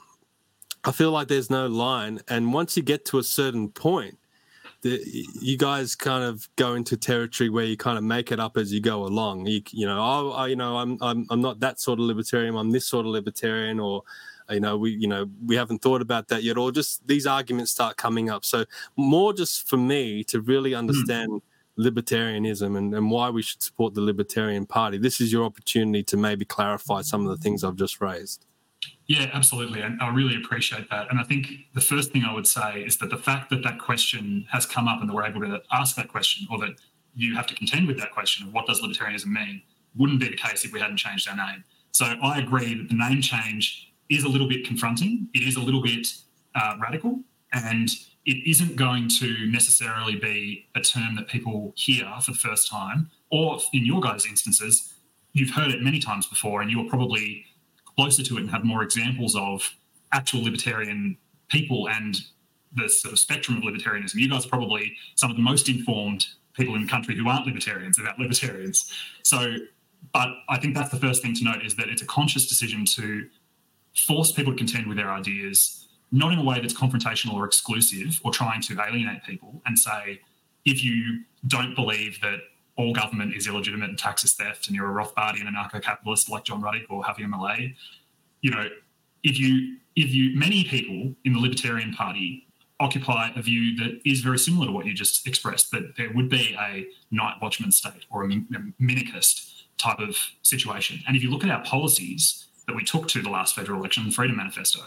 [0.84, 4.18] I feel like there's no line, and once you get to a certain point,
[4.82, 4.98] the,
[5.40, 8.72] you guys kind of go into territory where you kind of make it up as
[8.72, 9.46] you go along.
[9.46, 12.56] You, you know, oh, I, you know, I'm, I'm, I'm not that sort of libertarian.
[12.56, 14.02] I'm this sort of libertarian, or
[14.48, 17.72] you know, we, you know, we haven't thought about that yet, or just these arguments
[17.72, 18.44] start coming up.
[18.44, 18.64] So
[18.96, 20.78] more just for me to really hmm.
[20.78, 21.30] understand.
[21.30, 21.42] Mm.
[21.78, 24.98] Libertarianism and, and why we should support the Libertarian Party.
[24.98, 28.44] This is your opportunity to maybe clarify some of the things I've just raised.
[29.10, 29.80] Yeah, absolutely.
[29.80, 31.10] And I really appreciate that.
[31.10, 33.80] And I think the first thing I would say is that the fact that that
[33.80, 36.76] question has come up and that we're able to ask that question or that
[37.16, 39.62] you have to contend with that question of what does libertarianism mean
[39.96, 41.64] wouldn't be the case if we hadn't changed our name.
[41.90, 45.60] So I agree that the name change is a little bit confronting, it is a
[45.60, 46.06] little bit
[46.54, 47.18] uh, radical,
[47.52, 47.88] and
[48.26, 53.10] it isn't going to necessarily be a term that people hear for the first time,
[53.32, 54.94] or in your guys' instances,
[55.32, 57.44] you've heard it many times before and you're probably
[58.00, 59.76] closer to it and have more examples of
[60.12, 61.18] actual libertarian
[61.48, 62.22] people and
[62.72, 64.14] the sort of spectrum of libertarianism.
[64.14, 66.24] You guys are probably some of the most informed
[66.54, 68.90] people in the country who aren't libertarians about libertarians.
[69.22, 69.56] So,
[70.14, 72.86] but I think that's the first thing to note is that it's a conscious decision
[72.96, 73.28] to
[74.06, 78.18] force people to contend with their ideas, not in a way that's confrontational or exclusive
[78.24, 80.20] or trying to alienate people and say,
[80.64, 82.38] if you don't believe that
[82.80, 86.86] all government is illegitimate and taxes theft, and you're a Rothbardian anarcho-capitalist like John Ruddick
[86.88, 87.74] or Javier Milei,
[88.40, 88.68] you know,
[89.22, 92.46] if you if you many people in the Libertarian Party
[92.78, 96.30] occupy a view that is very similar to what you just expressed, that there would
[96.30, 101.00] be a night watchman state or a minarchist type of situation.
[101.06, 104.06] And if you look at our policies that we took to the last federal election,
[104.06, 104.80] the Freedom Manifesto,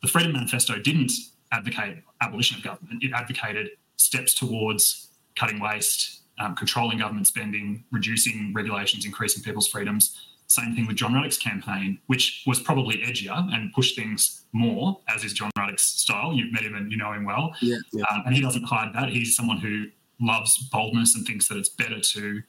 [0.00, 1.12] the Freedom Manifesto didn't
[1.52, 3.04] advocate abolition of government.
[3.04, 10.18] It advocated steps towards cutting waste, um, controlling government spending, reducing regulations, increasing people's freedoms.
[10.48, 15.24] Same thing with John Ruddick's campaign, which was probably edgier and pushed things more, as
[15.24, 16.32] is John Ruddick's style.
[16.32, 17.54] You've met him and you know him well.
[17.60, 18.04] Yeah, yeah.
[18.10, 19.08] Um, and he doesn't hide that.
[19.08, 19.86] He's someone who
[20.20, 22.42] loves boldness and thinks that it's better to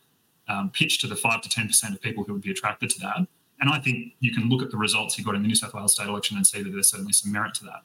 [0.47, 3.27] um, pitch to the 5 to 10% of people who would be attracted to that.
[3.59, 5.73] And I think you can look at the results he got in the New South
[5.73, 7.81] Wales state election and see that there's certainly some merit to that.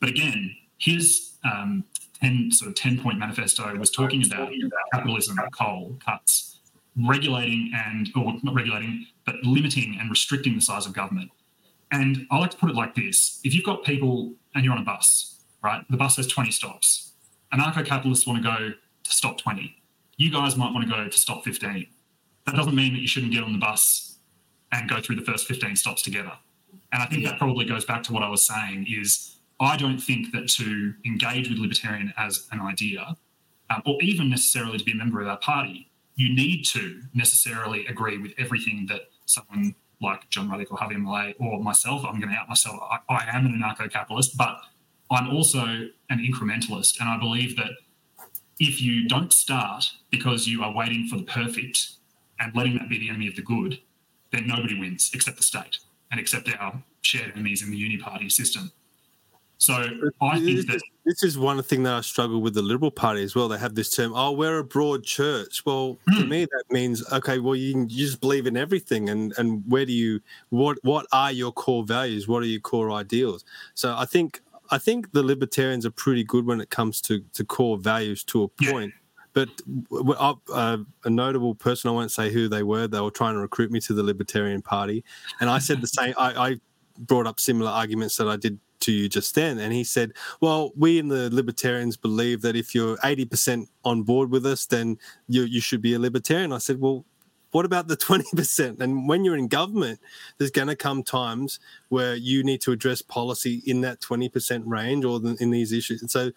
[0.00, 1.84] But again, his um,
[2.22, 4.50] 10 sort of 10 point manifesto was talking about
[4.92, 6.60] capitalism, coal, cuts,
[6.96, 11.30] regulating and, or not regulating, but limiting and restricting the size of government.
[11.90, 14.80] And I like to put it like this if you've got people and you're on
[14.80, 15.84] a bus, right?
[15.90, 17.12] The bus has 20 stops.
[17.52, 18.70] Anarcho capitalists want to go
[19.04, 19.76] to stop 20.
[20.16, 21.86] You guys might want to go to stop 15.
[22.46, 24.18] That doesn't mean that you shouldn't get on the bus
[24.72, 26.32] and go through the first 15 stops together.
[26.92, 29.98] And I think that probably goes back to what I was saying is I don't
[29.98, 33.16] think that to engage with libertarian as an idea,
[33.70, 37.86] um, or even necessarily to be a member of that party, you need to necessarily
[37.86, 42.32] agree with everything that someone like John Ruddick or Javier Milei or myself, I'm going
[42.32, 44.60] to out myself, I, I am an anarcho-capitalist, but
[45.10, 47.00] I'm also an incrementalist.
[47.00, 47.70] And I believe that
[48.58, 51.92] if you don't start because you are waiting for the perfect
[52.40, 53.80] and letting that be the enemy of the good,
[54.32, 55.78] then nobody wins except the state
[56.10, 58.72] and except our shared enemies in the uni party system.
[59.62, 59.74] So
[60.20, 63.36] I think that this is one thing that I struggle with the Liberal Party as
[63.36, 63.46] well.
[63.48, 66.18] They have this term, "Oh, we're a broad church." Well, Hmm.
[66.18, 67.38] to me, that means okay.
[67.38, 71.30] Well, you, you just believe in everything, and and where do you what what are
[71.30, 72.26] your core values?
[72.26, 73.44] What are your core ideals?
[73.74, 74.40] So I think
[74.72, 78.42] I think the Libertarians are pretty good when it comes to to core values to
[78.42, 78.92] a point.
[79.32, 79.48] But
[79.90, 83.34] w- w- uh, a notable person, I won't say who they were, they were trying
[83.34, 85.04] to recruit me to the Libertarian Party,
[85.40, 86.14] and I said the same.
[86.18, 86.60] I, I
[86.98, 89.58] brought up similar arguments that I did to you just then.
[89.58, 94.30] And he said, Well, we in the libertarians believe that if you're 80% on board
[94.30, 94.98] with us, then
[95.28, 96.52] you, you should be a libertarian.
[96.52, 97.04] I said, Well,
[97.52, 98.80] what about the 20%?
[98.80, 100.00] And when you're in government,
[100.38, 105.04] there's going to come times where you need to address policy in that 20% range
[105.04, 106.00] or in these issues.
[106.02, 106.32] And so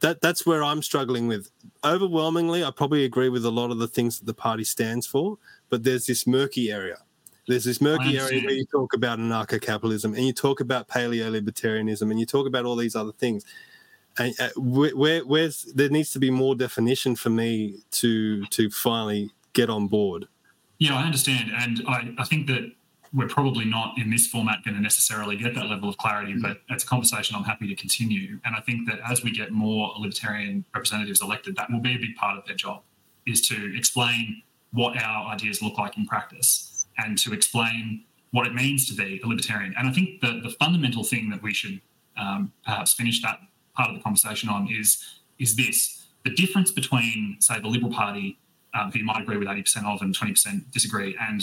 [0.00, 1.50] that that's where I'm struggling with.
[1.84, 5.38] Overwhelmingly, I probably agree with a lot of the things that the party stands for,
[5.68, 6.98] but there's this murky area.
[7.50, 12.20] There's this murky area where you talk about anarcho-capitalism and you talk about paleo-libertarianism and
[12.20, 13.44] you talk about all these other things.
[14.18, 18.70] And uh, where, where where's there needs to be more definition for me to to
[18.70, 20.28] finally get on board.
[20.78, 21.50] Yeah, I understand.
[21.52, 22.70] And I, I think that
[23.12, 26.58] we're probably not in this format going to necessarily get that level of clarity, but
[26.68, 28.38] it's a conversation I'm happy to continue.
[28.44, 31.98] And I think that as we get more libertarian representatives elected, that will be a
[31.98, 32.82] big part of their job,
[33.26, 36.69] is to explain what our ideas look like in practice
[37.04, 39.74] and to explain what it means to be a libertarian.
[39.76, 41.80] And I think the, the fundamental thing that we should
[42.16, 43.40] um, perhaps finish that
[43.74, 46.06] part of the conversation on is, is this.
[46.24, 48.38] The difference between, say, the Liberal Party
[48.74, 51.40] um, who you might agree with 80% of and 20% disagree, and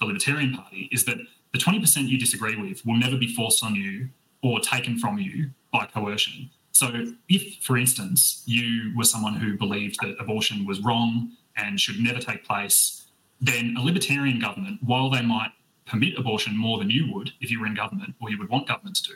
[0.00, 1.18] the Libertarian Party, is that
[1.52, 4.08] the 20% you disagree with will never be forced on you
[4.42, 6.50] or taken from you by coercion.
[6.72, 11.98] So, if, for instance, you were someone who believed that abortion was wrong and should
[11.98, 13.05] never take place,
[13.40, 15.50] then a libertarian government, while they might
[15.86, 18.66] permit abortion more than you would if you were in government or you would want
[18.66, 19.12] government to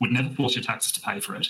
[0.00, 1.48] would never force your taxes to pay for it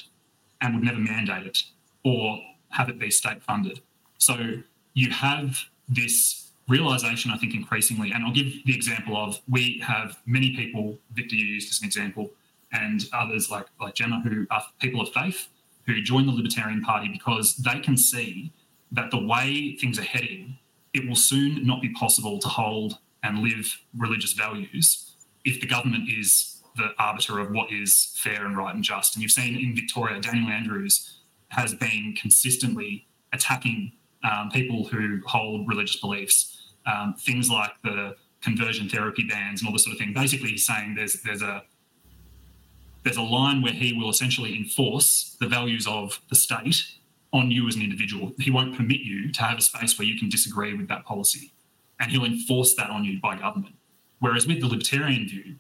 [0.61, 1.63] and would never mandate it
[2.05, 2.39] or
[2.71, 3.81] have it be state funded.
[4.19, 4.63] So,
[4.95, 5.59] you have
[5.89, 10.99] this realization, I think, increasingly, and I'll give the example of we have many people,
[11.13, 12.31] Victor, you used as an example,
[12.73, 15.49] and others like, like Gemma, who are people of faith,
[15.87, 18.53] who join the Libertarian Party because they can see
[18.93, 20.59] that the way things are heading,
[20.99, 25.15] it will soon not be possible to hold and live religious values
[25.45, 29.15] if the government is the arbiter of what is fair and right and just.
[29.15, 33.93] And you've seen in Victoria, Daniel Andrews has been consistently attacking
[34.25, 39.73] um, people who hold religious beliefs, um, things like the conversion therapy bans and all
[39.73, 40.13] this sort of thing.
[40.13, 41.63] Basically, he's saying there's there's a
[43.05, 46.85] there's a line where he will essentially enforce the values of the state
[47.33, 48.33] on you as an individual.
[48.39, 51.53] He won't permit you to have a space where you can disagree with that policy,
[52.01, 53.75] and he'll enforce that on you by government.
[54.21, 55.57] Whereas with the libertarian view,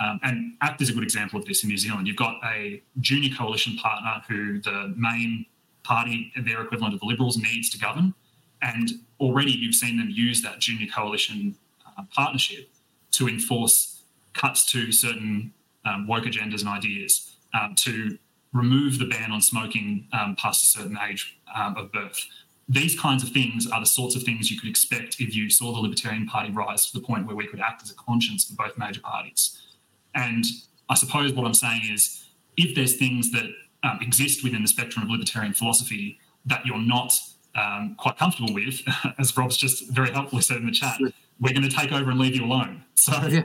[0.00, 2.08] um, and ACT is a good example of this in New Zealand.
[2.08, 5.46] You've got a junior coalition partner who the main
[5.84, 8.14] party, their equivalent of the Liberals, needs to govern.
[8.60, 8.90] And
[9.20, 12.68] already you've seen them use that junior coalition uh, partnership
[13.12, 14.02] to enforce
[14.34, 15.52] cuts to certain
[15.84, 18.18] um, woke agendas and ideas, um, to
[18.52, 22.26] remove the ban on smoking um, past a certain age um, of birth.
[22.68, 25.72] these kinds of things are the sorts of things you could expect if you saw
[25.72, 28.54] the Libertarian Party rise to the point where we could act as a conscience for
[28.54, 29.60] both major parties.
[30.14, 30.44] And
[30.88, 32.24] I suppose what I'm saying is
[32.56, 33.46] if there's things that
[33.82, 37.14] um, exist within the spectrum of libertarian philosophy that you're not
[37.54, 38.80] um, quite comfortable with,
[39.18, 40.98] as Rob's just very helpfully said in the chat,
[41.40, 42.82] we're going to take over and leave you alone.
[42.94, 43.42] So, yeah,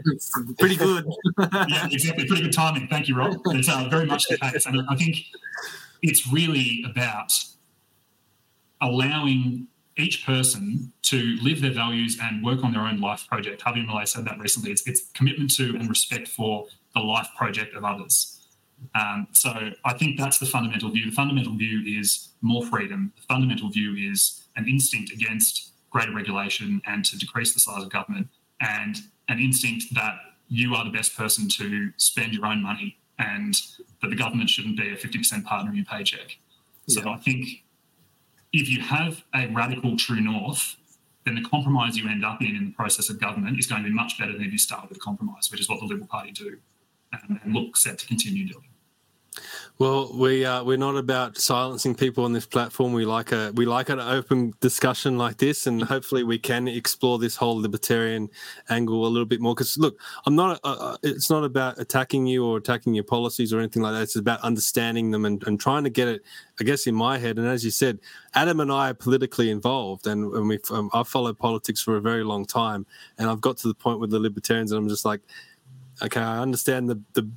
[0.59, 1.05] pretty good.
[1.67, 2.27] yeah, exactly.
[2.27, 2.88] Pretty good timing.
[2.88, 3.38] Thank you, Rob.
[3.47, 4.65] It's uh, very much the case.
[4.65, 5.17] And I think
[6.01, 7.34] it's really about
[8.81, 9.67] allowing
[9.97, 13.63] each person to live their values and work on their own life project.
[13.63, 14.71] Javier Milei said that recently.
[14.71, 18.36] It's, it's commitment to and respect for the life project of others.
[18.95, 21.06] Um, so I think that's the fundamental view.
[21.06, 23.14] The fundamental view is more freedom.
[23.16, 27.90] The fundamental view is an instinct against greater regulation and to decrease the size of
[27.90, 28.28] government,
[28.60, 28.98] and
[29.30, 30.16] an instinct that
[30.48, 33.56] you are the best person to spend your own money and
[34.02, 36.38] that the government shouldn't be a 50% partner in your paycheck.
[36.88, 37.12] So yeah.
[37.12, 37.64] I think
[38.54, 40.78] if you have a radical true north,
[41.26, 43.90] then the compromise you end up in in the process of government is going to
[43.90, 46.08] be much better than if you start with a compromise, which is what the Liberal
[46.08, 46.58] Party do
[47.30, 48.68] and, look set to continue doing.
[49.80, 52.94] Well, we uh, we're not about silencing people on this platform.
[52.94, 57.19] We like a we like an open discussion like this, and hopefully we can explore
[57.19, 58.30] this whole libertarian
[58.69, 59.53] angle a little bit more.
[59.53, 60.60] Because look, I'm not.
[60.64, 64.02] Uh, uh, it's not about attacking you or attacking your policies or anything like that.
[64.02, 66.23] It's about understanding them and, and trying to get it.
[66.60, 67.99] I guess in my head, and as you said,
[68.34, 72.02] Adam and I are politically involved, and, and we um, I've followed politics for a
[72.02, 72.88] very long time,
[73.19, 75.22] and I've got to the point with the libertarians, and I'm just like,
[76.02, 77.30] okay, I understand the the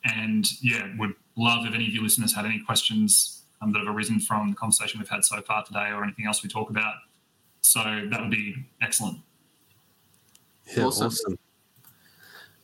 [0.03, 3.32] And yeah, would love if any of you listeners had any questions
[3.63, 6.43] um, that have arisen from the conversation we've had so far today or anything else
[6.43, 6.95] we talk about.
[7.61, 7.79] So
[8.09, 9.19] that would be excellent.
[10.75, 11.07] Yeah, awesome.
[11.07, 11.39] awesome.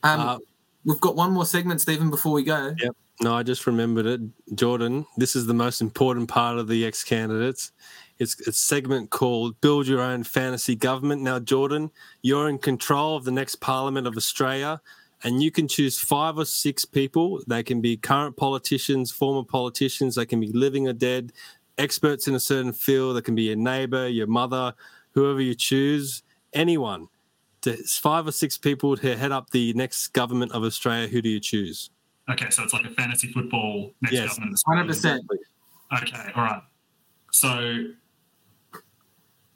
[0.03, 0.37] Um, uh,
[0.85, 2.73] we've got one more segment, Steven, before we go.
[2.79, 2.95] Yep.
[3.21, 4.21] No, I just remembered it.
[4.55, 7.73] Jordan, this is the most important part of the X-Candidates.
[8.17, 11.21] It's a segment called Build Your Own Fantasy Government.
[11.21, 14.81] Now, Jordan, you're in control of the next Parliament of Australia
[15.23, 17.41] and you can choose five or six people.
[17.47, 21.33] They can be current politicians, former politicians, they can be living or dead,
[21.77, 24.73] experts in a certain field, they can be your neighbor, your mother,
[25.11, 26.23] whoever you choose,
[26.53, 27.07] anyone.
[27.63, 31.09] To five or six people to head up the next government of Australia.
[31.09, 31.89] Who do you choose?
[32.31, 34.57] Okay, so it's like a fantasy football next yes, government.
[34.65, 35.25] Hundred percent.
[36.01, 36.61] Okay, all right.
[37.31, 37.87] So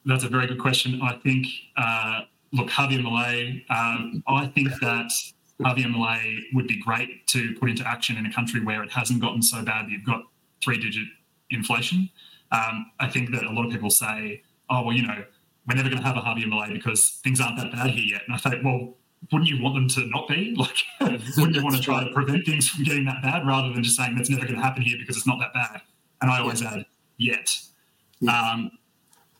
[0.05, 0.99] that's a very good question.
[1.01, 2.21] I think, uh,
[2.51, 5.11] look, Javier Milei, um, I think that
[5.63, 9.41] Milei would be great to put into action in a country where it hasn't gotten
[9.41, 10.23] so bad that you've got
[10.63, 11.07] three digit
[11.49, 12.09] inflation.
[12.51, 15.23] Um, I think that a lot of people say, oh, well, you know,
[15.67, 18.21] we're never going to have a Javier Milei because things aren't that bad here yet.
[18.27, 18.95] And I think, well,
[19.31, 20.55] wouldn't you want them to not be?
[20.57, 20.77] Like,
[21.37, 23.95] wouldn't you want to try to prevent things from getting that bad rather than just
[23.95, 25.81] saying that's never going to happen here because it's not that bad?
[26.21, 26.85] And I always add,
[27.17, 27.49] yet.
[28.29, 28.71] Um,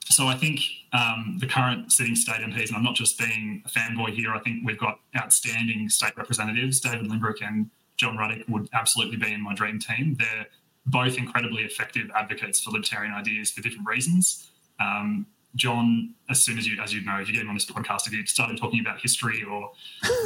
[0.09, 0.59] so I think
[0.91, 4.39] um, the current sitting state MPs, and I'm not just being a fanboy here, I
[4.39, 6.79] think we've got outstanding state representatives.
[6.79, 10.17] David Limbrick and John Ruddick would absolutely be in my dream team.
[10.19, 10.47] They're
[10.85, 14.51] both incredibly effective advocates for libertarian ideas for different reasons.
[14.79, 15.25] Um,
[15.55, 18.07] John, as soon as you, as you know, if you get him on this podcast,
[18.07, 19.71] if you started talking about history or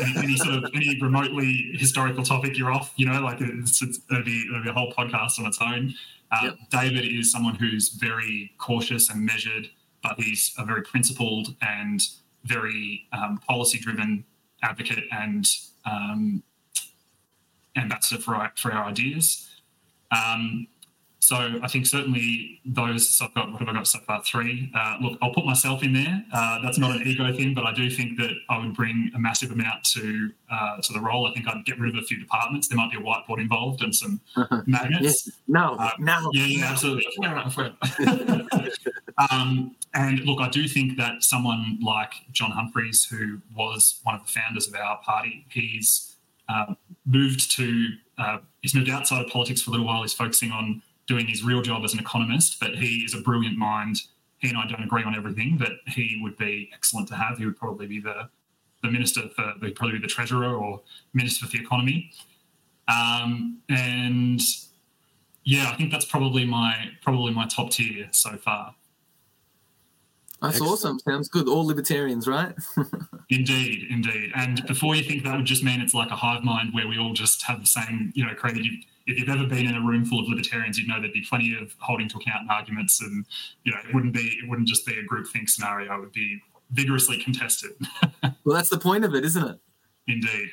[0.02, 2.94] any, any sort of any remotely historical topic, you're off.
[2.96, 5.94] You know, like it's, it's, it'll be it'll be a whole podcast on its own.
[6.32, 6.58] Uh, yep.
[6.70, 9.70] David is someone who's very cautious and measured,
[10.04, 12.02] but he's a very principled and
[12.44, 14.26] very um, policy driven
[14.64, 15.46] advocate and
[15.86, 16.44] um,
[17.76, 19.48] ambassador for our, for our ideas.
[20.12, 20.68] Um,
[21.28, 23.20] so I think certainly those.
[23.22, 24.24] I've got what have I got so far?
[24.24, 24.72] Three.
[24.74, 26.24] Uh, look, I'll put myself in there.
[26.32, 29.20] Uh, that's not an ego thing, but I do think that I would bring a
[29.20, 31.28] massive amount to uh, to the role.
[31.28, 32.70] I think I'd get rid of a few departments.
[32.70, 34.22] There might be a whiteboard involved and some
[34.68, 35.28] magnets.
[35.28, 35.30] Yes.
[35.50, 36.30] No, uh, no.
[36.32, 37.06] Yeah, yeah, absolutely.
[39.30, 44.22] um, and look, I do think that someone like John Humphreys, who was one of
[44.26, 46.16] the founders of our party, he's
[46.48, 46.74] uh,
[47.06, 50.04] moved to uh, he's moved outside of politics for a little while.
[50.04, 53.58] He's focusing on doing his real job as an economist, but he is a brilliant
[53.58, 54.02] mind.
[54.40, 57.38] He and I don't agree on everything, but he would be excellent to have.
[57.38, 58.30] He would probably be the
[58.84, 60.82] the minister for the probably be the treasurer or
[61.14, 62.12] minister for the economy.
[62.88, 64.40] Um, and
[65.44, 68.76] yeah, I think that's probably my probably my top tier so far.
[70.42, 70.74] That's Excellent.
[70.74, 71.00] awesome.
[71.00, 71.48] Sounds good.
[71.48, 72.54] All libertarians, right?
[73.30, 74.32] indeed, indeed.
[74.36, 77.00] And before you think that would just mean it's like a hive mind where we
[77.00, 78.62] all just have the same, you know, credit.
[79.08, 81.58] If you've ever been in a room full of libertarians, you'd know there'd be plenty
[81.60, 83.26] of holding to account and arguments, and
[83.64, 85.96] you know, it wouldn't be it wouldn't just be a group think scenario.
[85.96, 86.40] It would be
[86.72, 87.72] vigorously contested.
[88.44, 89.60] well, that's the point of it, isn't it?
[90.08, 90.50] Indeed.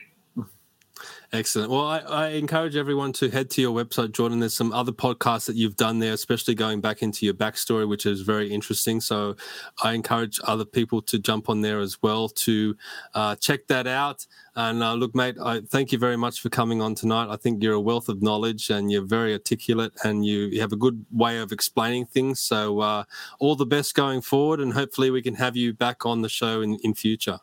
[1.35, 1.69] Excellent.
[1.69, 4.39] Well, I, I, encourage everyone to head to your website, Jordan.
[4.39, 8.06] There's some other podcasts that you've done there, especially going back into your backstory, which
[8.06, 9.01] is very interesting.
[9.01, 9.35] So
[9.82, 12.77] I encourage other people to jump on there as well to
[13.15, 14.24] uh, check that out.
[14.55, 17.27] And uh, look, mate, I thank you very much for coming on tonight.
[17.28, 20.73] I think you're a wealth of knowledge and you're very articulate and you, you have
[20.73, 22.39] a good way of explaining things.
[22.39, 23.05] So uh,
[23.40, 26.61] all the best going forward, and hopefully we can have you back on the show
[26.61, 27.40] in, in future.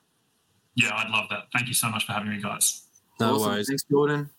[0.76, 1.48] Yeah, I'd love that.
[1.52, 2.88] Thank you so much for having me, guys.
[3.22, 3.52] No awesome.
[3.52, 3.68] worries.
[3.68, 4.30] Thanks, Jordan.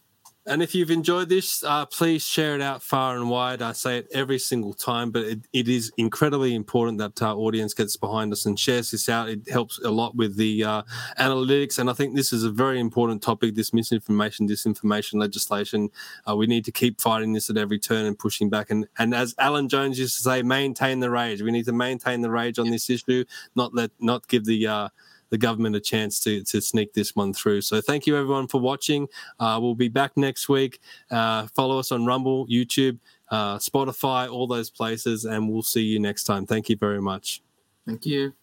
[0.44, 3.62] And if you've enjoyed this, uh, please share it out far and wide.
[3.62, 7.74] I say it every single time, but it, it is incredibly important that our audience
[7.74, 9.28] gets behind us and shares this out.
[9.28, 10.82] It helps a lot with the uh,
[11.20, 11.78] analytics.
[11.78, 15.90] And I think this is a very important topic this misinformation, disinformation legislation.
[16.28, 18.68] Uh, we need to keep fighting this at every turn and pushing back.
[18.70, 21.40] And, and as Alan Jones used to say, maintain the rage.
[21.40, 24.88] We need to maintain the rage on this issue, not let, not give the uh,
[25.32, 27.62] the government a chance to, to sneak this one through.
[27.62, 29.08] So thank you everyone for watching.
[29.40, 30.78] Uh, we'll be back next week.
[31.10, 32.98] Uh, follow us on Rumble, YouTube,
[33.30, 36.44] uh, Spotify, all those places, and we'll see you next time.
[36.44, 37.42] Thank you very much.
[37.86, 38.34] Thank you.